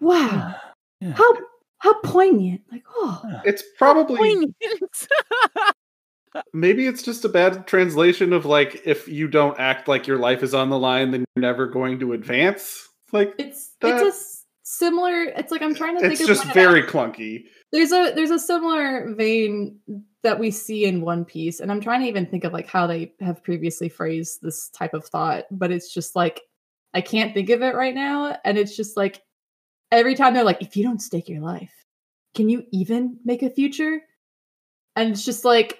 [0.00, 0.54] wow,
[1.00, 1.12] Yeah.
[1.14, 1.34] how
[1.78, 2.60] how poignant.
[2.70, 4.54] Like, oh, It's probably Poignant.
[6.52, 10.42] maybe it's just a bad translation of like if you don't act like your life
[10.42, 12.88] is on the line, then you're never going to advance.
[13.12, 15.22] Like it's That- it's a similar.
[15.24, 17.44] It's like I'm trying to it's think just of what it very clunky.
[17.72, 19.78] there's a there's a similar vein
[20.22, 22.86] that we see in one piece and i'm trying to even think of like how
[22.86, 26.40] they have previously phrased this type of thought but it's just like
[26.94, 29.20] i can't think of it right now and it's just like
[29.92, 31.84] every time they're like if you don't stake your life
[32.34, 34.00] can you even make a future
[34.96, 35.78] and it's just like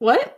[0.00, 0.36] what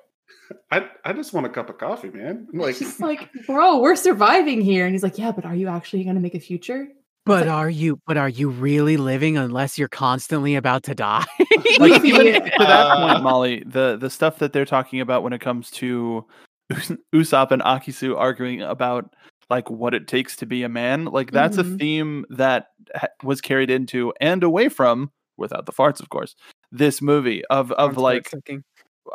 [0.70, 2.46] I I just want a cup of coffee, man.
[2.52, 5.54] I'm like Like just like bro we're surviving here and he's like yeah but are
[5.54, 6.88] you actually going to make a future
[7.24, 11.24] But like- are you but are you really living unless you're constantly about to die?
[11.78, 15.22] like Luffy- even to that Uh, point, Molly, the the stuff that they're talking about
[15.22, 16.26] when it comes to
[16.70, 19.14] Us- Usopp and Akisu arguing about
[19.50, 21.78] like what it takes to be a man, like that's a Mhm.
[21.78, 26.34] theme that ha- was carried into and away from, without the farts, of course,
[26.70, 28.30] this movie of of like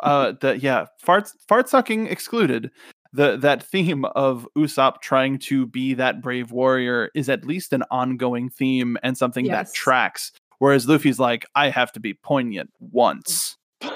[0.02, 2.70] uh the yeah fart fart sucking excluded
[3.12, 7.82] the that theme of Usopp trying to be that brave warrior is at least an
[7.90, 9.70] ongoing theme and something Yes.
[9.70, 13.56] that tracks whereas Luffy's like I have to be poignant once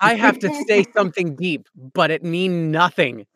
[0.00, 3.26] I have to say something deep, but it mean nothing.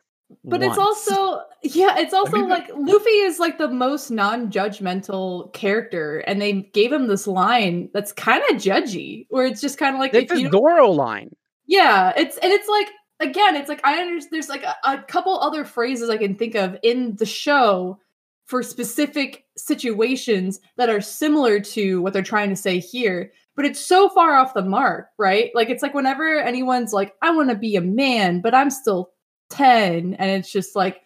[0.44, 6.18] But it's also yeah, it's also mean, like Luffy is like the most non-judgmental character,
[6.20, 10.00] and they gave him this line that's kind of judgy, where it's just kind of
[10.00, 11.34] like It's if his you Goro line.
[11.68, 12.88] Yeah, it's and it's like
[13.20, 14.32] again, it's like I understand.
[14.32, 18.00] There's like a, a couple other phrases I can think of in the show
[18.46, 23.78] for specific situations that are similar to what they're trying to say here, but it's
[23.78, 25.50] so far off the mark, right?
[25.54, 29.10] Like it's like whenever anyone's like, "I want to be a man, but I'm still
[29.50, 31.02] 10," and it's just like.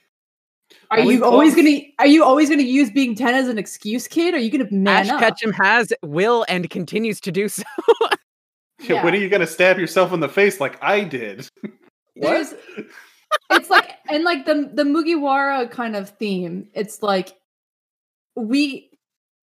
[0.90, 4.08] Are Only you always gonna are you always gonna use being 10 as an excuse,
[4.08, 4.32] kid?
[4.32, 5.20] Are you gonna man Ash up?
[5.20, 7.62] Ketchum has, will, and continues to do so.
[8.89, 9.05] Yeah.
[9.05, 11.49] when are you gonna stab yourself in the face like I did?
[12.16, 12.55] There's
[13.51, 16.68] it's like and like the the Mugiwara kind of theme.
[16.74, 17.33] It's like
[18.37, 18.91] we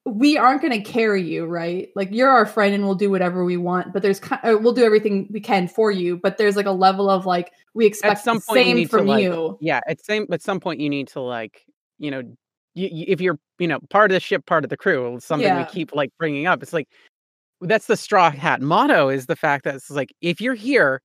[0.05, 1.89] we aren't going to carry you, right?
[1.95, 4.73] Like you're our friend and we'll do whatever we want, but there's kind uh, we'll
[4.73, 8.21] do everything we can for you, but there's like a level of like we expect
[8.23, 9.57] some the point you same to, from like, you.
[9.61, 11.65] yeah, at same at some point you need to like,
[11.97, 12.21] you know,
[12.75, 15.25] you, you, if you're, you know, part of the ship, part of the crew, it's
[15.25, 16.63] something we keep like bringing up.
[16.63, 16.87] It's like
[17.61, 21.01] that's the straw hat motto is the fact that it's like if you're here,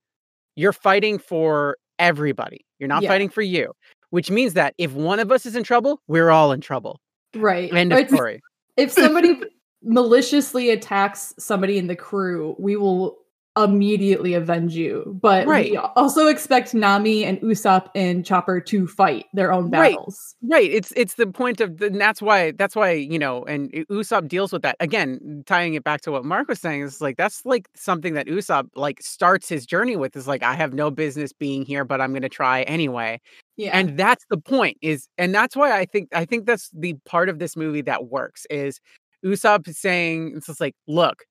[0.56, 2.64] you're fighting for everybody.
[2.78, 3.08] You're not Yeah.
[3.10, 3.72] fighting for you,
[4.10, 7.00] which means that if one of us is in trouble, we're all in trouble.
[7.34, 7.72] Right.
[7.72, 8.40] End of story.
[8.76, 9.40] if somebody
[9.82, 13.18] maliciously attacks somebody in the crew, we will
[13.56, 15.18] immediately avenge you.
[15.20, 15.70] But Right.
[15.70, 20.34] we also expect Nami and Usopp and Chopper to fight their own battles.
[20.42, 20.70] Right.
[20.70, 24.28] It's it's the point of the, and that's why that's why you know and Usopp
[24.28, 25.42] deals with that again.
[25.46, 28.68] Tying it back to what Mark was saying is like that's like something that Usopp
[28.74, 32.10] like starts his journey with is like I have no business being here, but I'm
[32.10, 33.20] going to try anyway.
[33.56, 33.70] Yeah.
[33.78, 37.28] And that's the point is and that's why I think I think that's the part
[37.28, 38.80] of this movie that works is
[39.24, 41.24] Usopp saying it's just like look,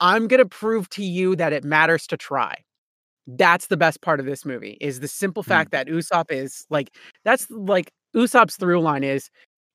[0.00, 2.56] I'm going to prove to you that it matters to try.
[3.26, 5.48] That's the best part of this movie is the simple hmm.
[5.48, 6.94] fact that Usopp is like
[7.24, 9.30] that's like Usopp's through line is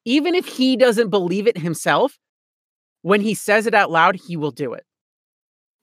[0.05, 2.17] even if he doesn't believe it himself,
[3.01, 4.85] when he says it out loud, he will do it.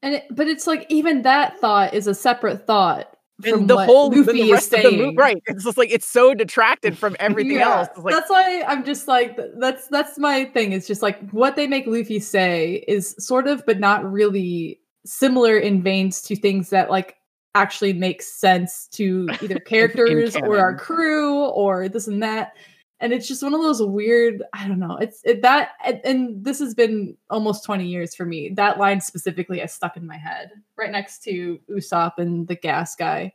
[0.03, 4.11] And it, but it's like even that thought is a separate thought And the whole
[4.11, 4.99] Luffy the is rest of the saying.
[4.99, 5.43] movie, right?
[5.47, 7.89] It's just like it's so detracted from everything Yeah, else.
[7.97, 10.73] Like that's why I'm just like that's that's my thing.
[10.73, 15.57] It's just like what they make Luffy say is sort of, but not really similar
[15.57, 17.17] in veins to things that like
[17.55, 22.53] actually make sense to either characters or our crew or this and that.
[23.01, 26.45] And it's just one of those weird i don't know it's it, that and, and
[26.45, 28.51] this has been almost 20 years for me.
[28.51, 32.95] That line specifically has stuck in my head right next to usopp and the gas
[32.97, 33.35] guy.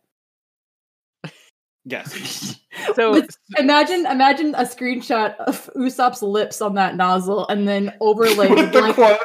[1.86, 2.60] Yes.
[2.96, 8.48] So Let's- imagine imagine a screenshot of usopp's lips on that nozzle and then overlay
[8.48, 9.20] the like quote.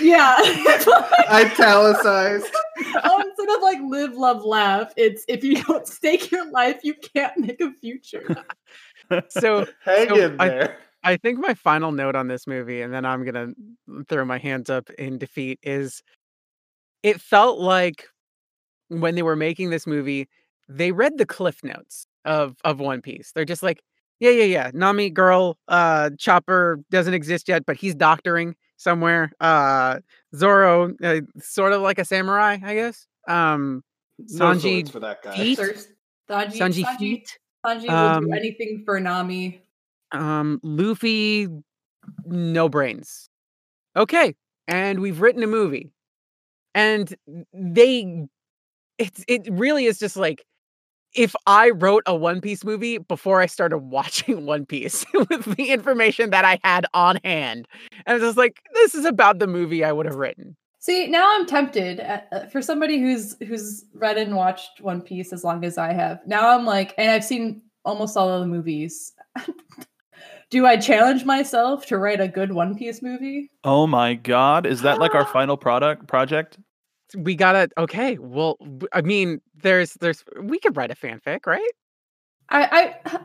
[0.00, 0.36] yeah.
[1.32, 2.46] Italicized.
[2.80, 4.92] Um, oh, instead of like live love laugh.
[4.96, 8.36] It's if you don't stake your life you can't make a future
[9.28, 10.76] so Hang So in I- there.
[11.02, 13.48] I think my final note on this movie, and then I'm gonna
[14.10, 16.02] throw my hands up in defeat, is
[17.02, 18.06] it felt like
[18.88, 20.28] when they were making this movie,
[20.68, 23.32] they read the cliff notes of of One Piece.
[23.32, 23.80] They're just like,
[24.18, 29.32] yeah, yeah, yeah, Nami girl, uh, Chopper doesn't exist yet, but he's doctoring somewhere.
[29.40, 30.00] Uh,
[30.36, 33.06] Zoro, uh, sort of like a samurai, I guess.
[33.26, 33.82] Um,
[34.30, 35.34] Sanji swords for that guy.
[35.34, 35.56] feet.
[35.56, 35.88] Thirst-
[36.28, 37.38] Sanji, Sanji Sanji, feet.
[37.64, 39.60] Sanji will Um, do anything for Nami.
[40.12, 41.48] Um, Luffy,
[42.26, 43.28] no brains.
[43.96, 44.34] Okay,
[44.68, 45.90] and we've written a movie,
[46.74, 47.14] and
[47.52, 48.26] they,
[48.98, 50.44] it's it really is just like
[51.14, 55.70] if I wrote a One Piece movie before I started watching One Piece with the
[55.70, 57.66] information that I had on hand,
[58.06, 60.56] and I was just like, this is about the movie I would have written.
[60.80, 65.30] See, now I'm tempted uh, uh, for somebody who's who's read and watched One Piece
[65.30, 66.20] as long as I have.
[66.26, 69.12] Now I'm like, and I've seen almost all of the movies.
[70.50, 73.50] Do I challenge myself to write a good One Piece movie?
[73.62, 76.58] Oh my god, is that like our final product project?
[77.14, 78.16] We gotta okay.
[78.18, 78.56] Well,
[78.94, 81.70] I mean, there's there's we could write a fanfic, right?
[82.48, 83.18] I, I,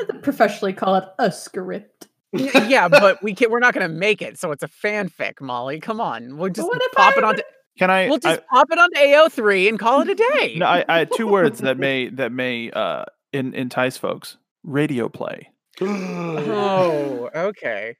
[0.00, 2.06] I professionally call it a script.
[2.32, 5.80] Y- yeah, but we can We're not gonna make it, so it's a fanfic, Molly.
[5.80, 7.42] Come on, we'll just what if pop I it onto.
[7.78, 8.06] Can I?
[8.06, 10.54] We'll I- just pop it onto AO3 and call it a day.
[10.58, 14.36] no, I, I had two words that may that may uh in, entice folks.
[14.64, 15.50] Radio play.
[15.80, 17.96] oh, okay.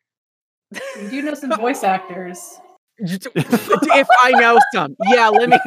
[1.01, 2.59] You do know some voice actors.
[2.99, 5.29] If I know some, yeah.
[5.29, 5.59] Let me.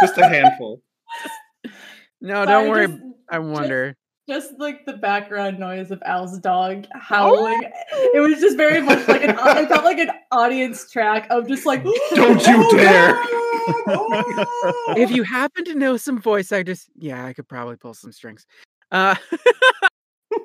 [0.00, 0.80] Just a handful.
[2.20, 2.86] No, Sorry, don't worry.
[2.88, 3.96] just- I wonder.
[4.32, 7.64] Just like the background noise of Al's dog howling.
[8.14, 11.66] It was just very much like an it felt like an audience track of just
[11.66, 11.84] like
[12.14, 13.12] Don't you "Oh, dare."
[13.86, 18.10] no!" If you happen to know some voice actors, yeah, I could probably pull some
[18.10, 18.46] strings.
[18.90, 19.16] Uh,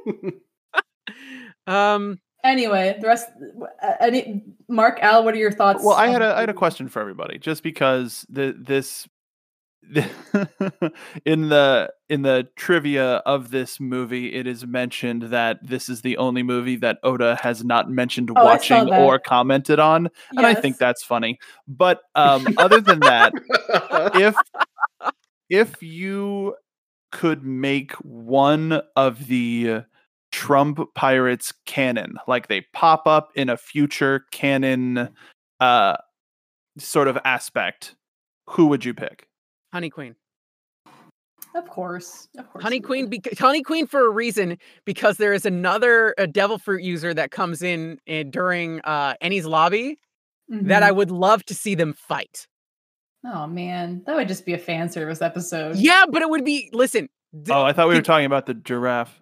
[1.68, 3.30] um, anyway, the rest
[3.82, 5.82] uh, any Mark Al, what are your thoughts?
[5.82, 9.08] Well, I had a I had a question for everybody, just because the this
[11.26, 16.18] in the in the trivia of this movie, it is mentioned that this is the
[16.18, 20.78] only movie that Oda has not mentioned Oh, watching or commented on, and I think
[20.78, 21.40] that's funny.
[21.68, 23.34] But um, other than that,
[24.16, 24.36] if
[25.50, 26.56] if you
[27.12, 29.84] could make one of the
[30.32, 35.10] Trump pirates canon, like they pop up in a future canon
[35.60, 35.98] uh
[36.78, 37.96] sort of aspect,
[38.50, 39.27] who would you pick?
[39.78, 40.16] Honey Queen.
[41.54, 42.28] Of course.
[42.36, 42.64] Of course.
[42.64, 43.22] Honey Queen, would.
[43.22, 47.30] beca- Honey Queen for a reason because there is another uh, Devil Fruit user that
[47.30, 50.00] comes in, uh, during uh, Enies Lobby
[50.50, 50.96] that I Mhm.
[50.96, 52.48] would love to see them fight.
[53.24, 55.76] Oh man, that would just be a fan service episode.
[55.76, 57.08] Yeah, but it would be listen.
[57.44, 59.22] d- Oh, I thought we were think- talking about the giraffe.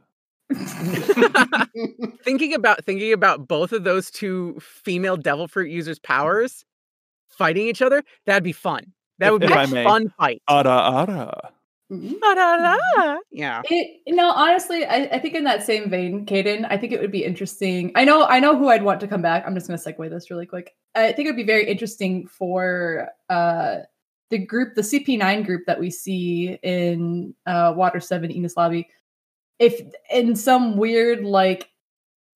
[2.24, 6.64] thinking about thinking about both of those two female Devil Fruit users' powers
[7.28, 8.04] fighting each other.
[8.26, 8.94] That'd be fun.
[9.20, 9.84] That would be if a I may.
[9.84, 10.42] fun fight.
[10.50, 11.52] Ara ara.
[11.92, 12.16] Mhm.
[13.32, 13.62] Yeah.
[13.70, 17.00] It you know honestly, I, I think in that same vein, Caden, I think it
[17.00, 17.92] would be interesting.
[17.96, 19.44] I know I know who I'd want to come back.
[19.46, 20.76] I'm just going to segue this really quick.
[20.96, 23.78] I think it would be very interesting for uh
[24.32, 28.88] the group, the CP9 group that we see in uh Water Seven Enies Lobby,
[29.60, 29.80] if
[30.12, 31.70] in some weird like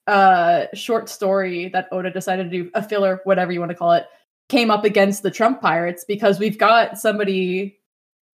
[0.06, 3.94] uh short story that Oda decided to do a filler, whatever you want to call
[3.94, 4.06] it,
[4.50, 7.80] came up against the Trump pirates because we've got somebody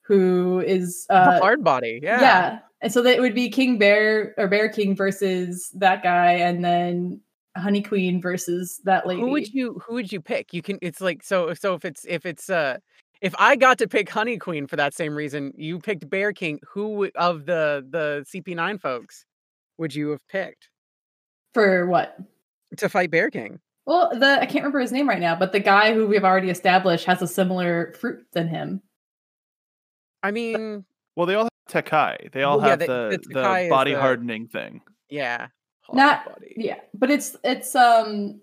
[0.01, 1.99] who is the uh hard body.
[2.01, 2.21] Yeah.
[2.21, 2.59] yeah.
[2.81, 7.21] And so that would be King Bear or Bear King versus that guy, and then
[7.55, 9.21] Honey Queen versus that lady.
[9.21, 10.53] Who would you who would you pick?
[10.53, 12.77] You can it's like so so if it's if it's uh
[13.21, 16.59] if I got to pick Honey Queen for that same reason, you picked Bear King,
[16.67, 19.25] who would- of the the CP9 folks
[19.77, 20.69] would you have picked
[21.53, 22.17] for what?
[22.77, 23.59] to fight Bear King?
[23.85, 26.49] Well, the I can't remember his name right now, but the guy who we've already
[26.49, 28.81] established has a similar fruit than him.
[30.21, 30.85] I mean,
[31.15, 32.31] Well, they all have Tekkai.
[32.31, 34.81] They all Well, yeah, have the- the, the the, body the- hardening thing.
[35.09, 35.47] yeah.
[35.91, 36.53] Not- body.
[36.55, 38.39] Yeah, but it's it's um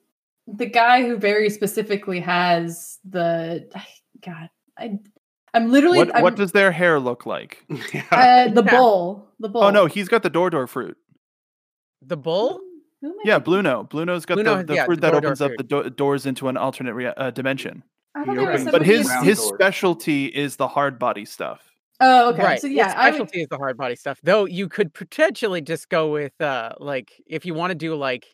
[0.46, 3.66] the guy who very specifically has the
[4.24, 4.50] God.
[4.78, 4.98] I
[5.54, 7.64] I'm literally What I'm, what does their hair look like?
[8.12, 8.70] Uh, the Yeah.
[8.70, 9.64] bull the bull.
[9.64, 10.98] Oh no, he's got the door door fruit.
[12.02, 12.60] The bull?
[13.02, 13.54] Who Yeah, thinking?
[13.54, 13.88] Blueno.
[13.88, 15.56] Blue Note's got Blue the, the yeah, fruit the that opens up fruit.
[15.58, 17.82] the do- doors into an alternate rea- uh, dimension.
[18.14, 19.52] I thought there was But his his doors.
[19.54, 21.62] specialty is the hard body stuff.
[22.00, 22.42] Oh, okay.
[22.42, 22.60] Right.
[22.60, 24.18] So his yeah, I would, specialty is the hard body stuff.
[24.22, 28.26] Though you could potentially just go with uh like if you want to do like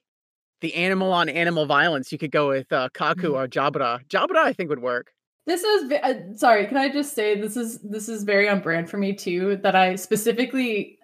[0.62, 4.00] the animal on animal violence, you could go with uh Kaku or Jabra.
[4.08, 5.12] Jabra I think would work.
[5.46, 6.66] This is uh, sorry.
[6.66, 9.56] Can I just say this is this is very on brand for me too.
[9.58, 10.95] That I specifically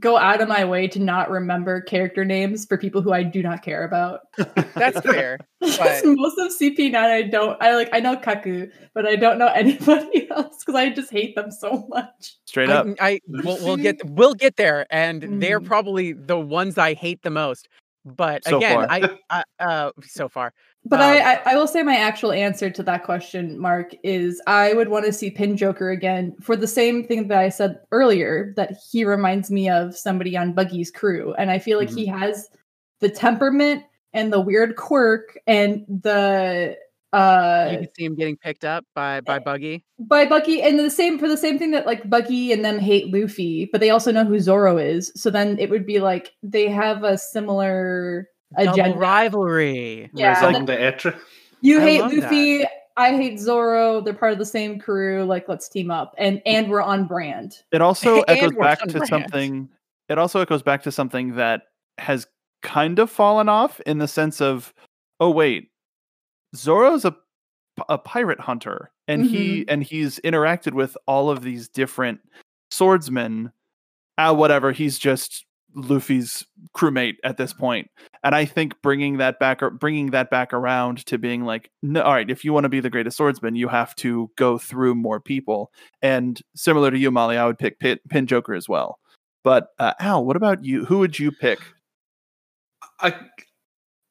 [0.00, 3.42] go out of my way to not remember character names for people who I do
[3.42, 4.20] not care about.
[4.74, 5.38] That's fair.
[5.60, 7.60] But- most of CP9 I don't.
[7.62, 11.34] I like I know Kaku, but I don't know anybody else because I just hate
[11.36, 12.36] them so much.
[12.44, 12.86] Straight up.
[13.00, 15.66] I, I we'll, we'll get we'll get there, and they're Mm.
[15.66, 17.68] probably the ones I hate the most.
[18.04, 18.86] But So again, far.
[18.90, 20.52] I, I uh so far.
[20.86, 24.42] But Um, I, I I will say my actual answer to that question, Mark, is
[24.46, 27.80] I would want to see Pin Joker again for the same thing that I said
[27.90, 32.06] earlier that he reminds me of somebody on Buggy's crew, and I feel like he
[32.06, 32.50] has
[33.00, 36.76] the temperament and the weird quirk and the
[37.14, 39.84] uh, you can see him getting picked up by by Buggy.
[40.00, 43.12] by Buggy and the same for the same thing that like Buggy and them hate
[43.14, 45.12] Luffy, but they also know who Zoro is.
[45.14, 48.98] So then it would be like they have a similar Double agenda.
[48.98, 50.10] rivalry.
[50.14, 51.14] Yeah, Raison d'etre.
[51.60, 52.22] You I hate love that.
[52.22, 52.64] Luffy.
[52.96, 54.00] I hate Zoro.
[54.00, 55.24] They're part of the same crew.
[55.24, 57.62] Like, let's team up, and and we're on brand.
[57.72, 59.08] It also echoes back to brand.
[59.08, 59.68] something.
[60.08, 61.62] It also echoes back to something that
[61.98, 62.26] has
[62.62, 64.72] kind of fallen off in the sense of,
[65.20, 65.70] oh wait,
[66.54, 67.16] Zoro's a
[67.88, 72.20] a pirate hunter, and he and he's interacted with all of these different
[72.70, 73.52] swordsmen.
[74.18, 74.70] Ah, whatever.
[74.70, 75.44] He's just
[75.74, 76.44] Luffy's
[76.76, 77.90] crewmate at this point,
[78.22, 82.02] and I think bringing that back, or bringing that back around to being like, no,
[82.02, 84.94] all right, if you want to be the greatest swordsman, you have to go through
[84.94, 85.70] more people.
[86.02, 88.98] And similar to you, Molly, I would pick Pin, Pin Joker as well.
[89.42, 90.84] But uh, Al, what about you?
[90.86, 91.58] Who would you pick?
[93.00, 93.14] I,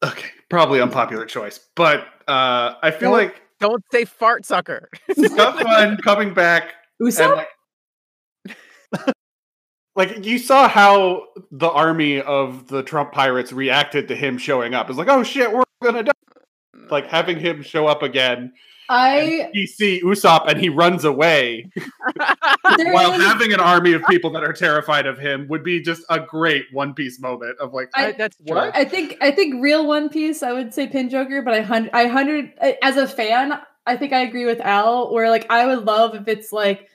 [0.03, 4.89] okay, probably unpopular choice, but uh, I feel Don't- like Don't say fart sucker.
[5.11, 7.35] Skunk One coming back and Usopp.
[7.37, 7.47] like,
[9.95, 14.89] like you saw how the army of the Trump pirates reacted to him showing up.
[14.89, 16.11] It's like, oh shit, we're gonna die.
[16.89, 18.53] Like having him show up again.
[18.89, 21.69] I You see Usopp and he runs away
[22.63, 26.03] while is- having an army of people that are terrified of him would be just
[26.09, 28.55] a great One Piece moment of like, I- I- that's true.
[28.55, 28.75] what?
[28.75, 30.43] I think I think real One Piece.
[30.43, 32.51] I would say Pin Joker, but I hundred I hundred
[32.81, 33.53] as a fan.
[33.85, 35.13] I think I agree with Al.
[35.13, 36.89] Where like I would love if it's like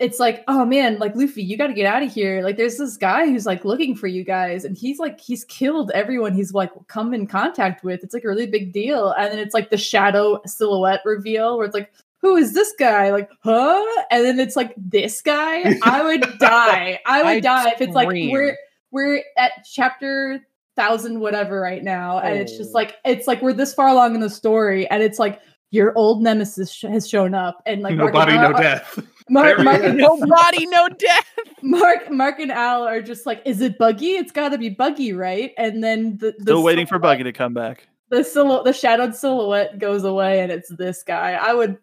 [0.00, 2.42] it's like oh man like Luffy you got to get out of here.
[2.42, 5.90] Like there's this guy who's like looking for you guys and he's like he's killed
[5.92, 8.02] everyone he's like come in contact with.
[8.02, 11.66] It's like a really big deal and then it's like the shadow silhouette reveal where
[11.66, 11.92] it's like
[12.22, 13.10] who is this guy?
[13.12, 14.02] Like huh?
[14.10, 15.76] And then it's like this guy?
[15.82, 16.98] I would die.
[17.06, 18.56] I would I'd die if it's like we're
[18.90, 20.40] we're at chapter
[20.76, 22.78] thousand whatever right now and it's just Oh.
[22.78, 25.40] like it's like we're this far along in the story and it's like
[25.70, 28.98] your old nemesis sh- has shown up and like no Mark and body, no death.
[29.30, 31.38] Mark, Mark, and, no body, no death.
[31.62, 34.12] Mark, Mark, and Al are just like, is it Buggy?
[34.16, 35.52] It's got to be Buggy, right?
[35.56, 37.88] And then the, the Still waiting for Buggy to come back.
[38.10, 41.32] The silhouette, the shadowed silhouette goes away, and it's this guy.
[41.32, 41.78] I would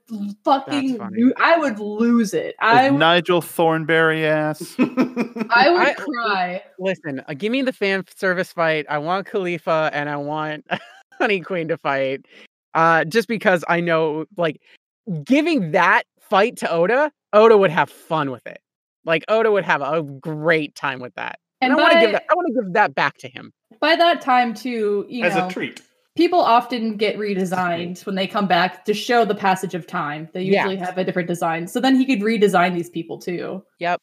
[0.46, 2.56] fucking, lo- I would lose it.
[2.60, 4.76] I I, would- Nigel Thornberry ass.
[4.80, 6.64] I would I- cry.
[6.78, 8.86] Listen, uh, give me the fan service fight.
[8.88, 10.66] I want Kalifa and I want
[11.18, 12.26] Honey Queen to fight.
[12.76, 14.62] Uh, just because I know, like,
[15.24, 18.60] giving that fight to Oda, Oda would have fun with it.
[19.06, 21.40] Like, Oda would have a great time with that.
[21.62, 22.24] And, And I want to give that.
[22.30, 23.52] I want to give that back to him.
[23.80, 25.82] by that time too, you As know, a treat.
[26.16, 30.28] people often get redesigned when they come back to show the passage of time.
[30.34, 30.64] They Yeah.
[30.68, 31.68] usually have a different design.
[31.68, 33.64] So then he could redesign these people too.
[33.80, 34.00] Yep.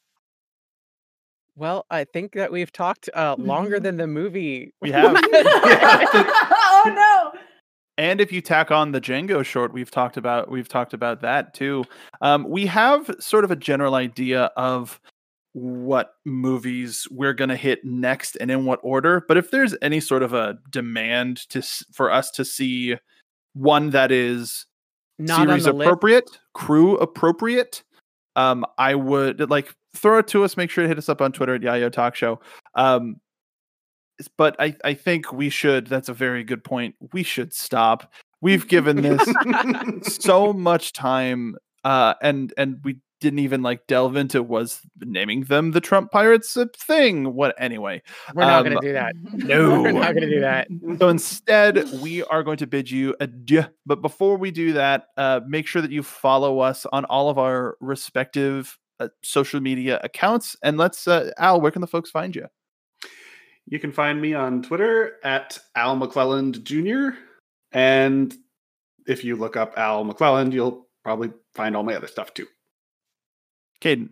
[1.57, 4.73] Well, I think that we've talked uh, longer than the movie.
[4.81, 5.17] We have.
[5.33, 6.83] oh
[7.33, 7.41] no.
[7.99, 11.53] And if you tack on the Django short, we've talked about we've talked about that
[11.53, 11.85] too.
[12.21, 15.01] Um, we have sort of a general idea of
[15.53, 19.25] what movies we're gonna hit next and in what order.
[19.27, 21.61] But if there's any sort of a demand to
[21.93, 22.97] for us to see
[23.55, 24.67] one that is
[25.19, 27.83] Not series appropriate, crew appropriate,
[28.37, 30.57] um, I would like throw it to us.
[30.57, 32.39] Make sure to hit us up on Twitter at Yayo Talk Show.
[32.77, 33.17] Um,
[34.37, 35.87] but I, I think we should.
[35.87, 36.95] That's a very good point.
[37.13, 38.13] We should stop.
[38.41, 39.23] We've given this
[40.03, 45.73] so much time, uh, and and we didn't even like delve into was naming them
[45.73, 47.35] the Trump Pirates a thing.
[47.35, 48.03] What anyway?
[48.35, 49.15] We're not um, going to do that.
[49.33, 49.83] No.
[49.83, 50.69] We're not going to do that.
[50.99, 53.65] So instead, we are going to bid you adieu.
[53.87, 57.39] But before we do that, uh, make sure that you follow us on all of
[57.39, 60.57] our respective uh, social media accounts.
[60.63, 62.47] And let's, uh, Al, where can the folks find you?
[63.71, 67.19] You can find me on Twitter at Al McClelland Jr.
[67.73, 68.35] And
[69.07, 72.47] if you look up Al McClelland, you'll probably find all my other stuff too.
[73.83, 74.11] Caden.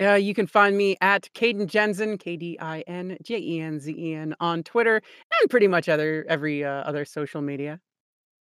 [0.00, 3.80] Uh, you can find me at Caden Jensen, K D I N J E N
[3.80, 4.96] Z E N on Twitter
[5.40, 7.80] and pretty much other every uh, other social media.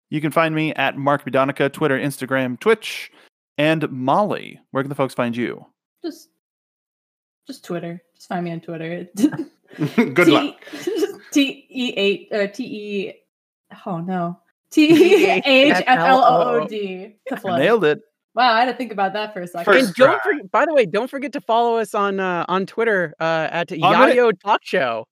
[0.10, 3.12] You can find me at Mark Bidonica, Twitter, Instagram, Twitch,
[3.58, 4.60] and Molly.
[4.72, 5.66] Where can the folks find you?
[6.04, 6.30] Just,
[7.48, 8.02] just Twitter.
[8.16, 9.08] Just find me on Twitter.
[10.14, 10.56] Good luck.
[11.32, 13.14] T E eight or T E.
[13.86, 14.40] Oh no.
[14.72, 17.16] T H F L O O D.
[17.32, 18.02] I nailed it.
[18.36, 19.66] Wow, I had to think about that for a second.
[19.72, 20.32] First and don't try.
[20.32, 23.68] forget, by the way, don't forget to follow us on uh, on Twitter uh, at
[23.70, 25.06] gonna- Yayo Talk Show.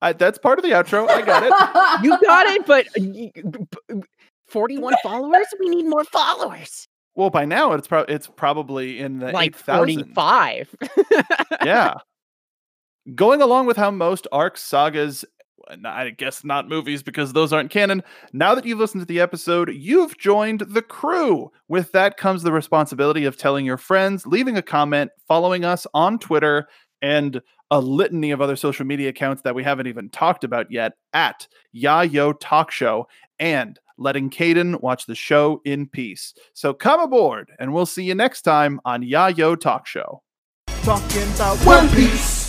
[0.00, 1.08] I, that's part of the outro.
[1.08, 1.52] I got it.
[2.04, 2.86] You got it, but
[4.48, 5.46] 41 followers?
[5.58, 6.86] We need more followers.
[7.16, 10.14] Well, by now it's pro- it's probably in the Like 8,000.
[10.14, 10.74] 45.
[11.64, 11.94] yeah.
[13.14, 15.24] Going along with how most arc sagas,
[15.84, 18.02] I guess not movies because those aren't canon.
[18.32, 21.50] Now that you've listened to the episode, you've joined the crew.
[21.68, 26.18] With that comes the responsibility of telling your friends, leaving a comment, following us on
[26.18, 26.66] Twitter,
[27.02, 30.92] and a litany of other social media accounts that we haven't even talked about yet
[31.12, 33.06] at Yayo Talk Show
[33.38, 36.34] and letting Caden watch the show in peace.
[36.54, 40.22] So come aboard and we'll see you next time on Yayo Talk Show.
[40.66, 42.43] Talking about One Piece.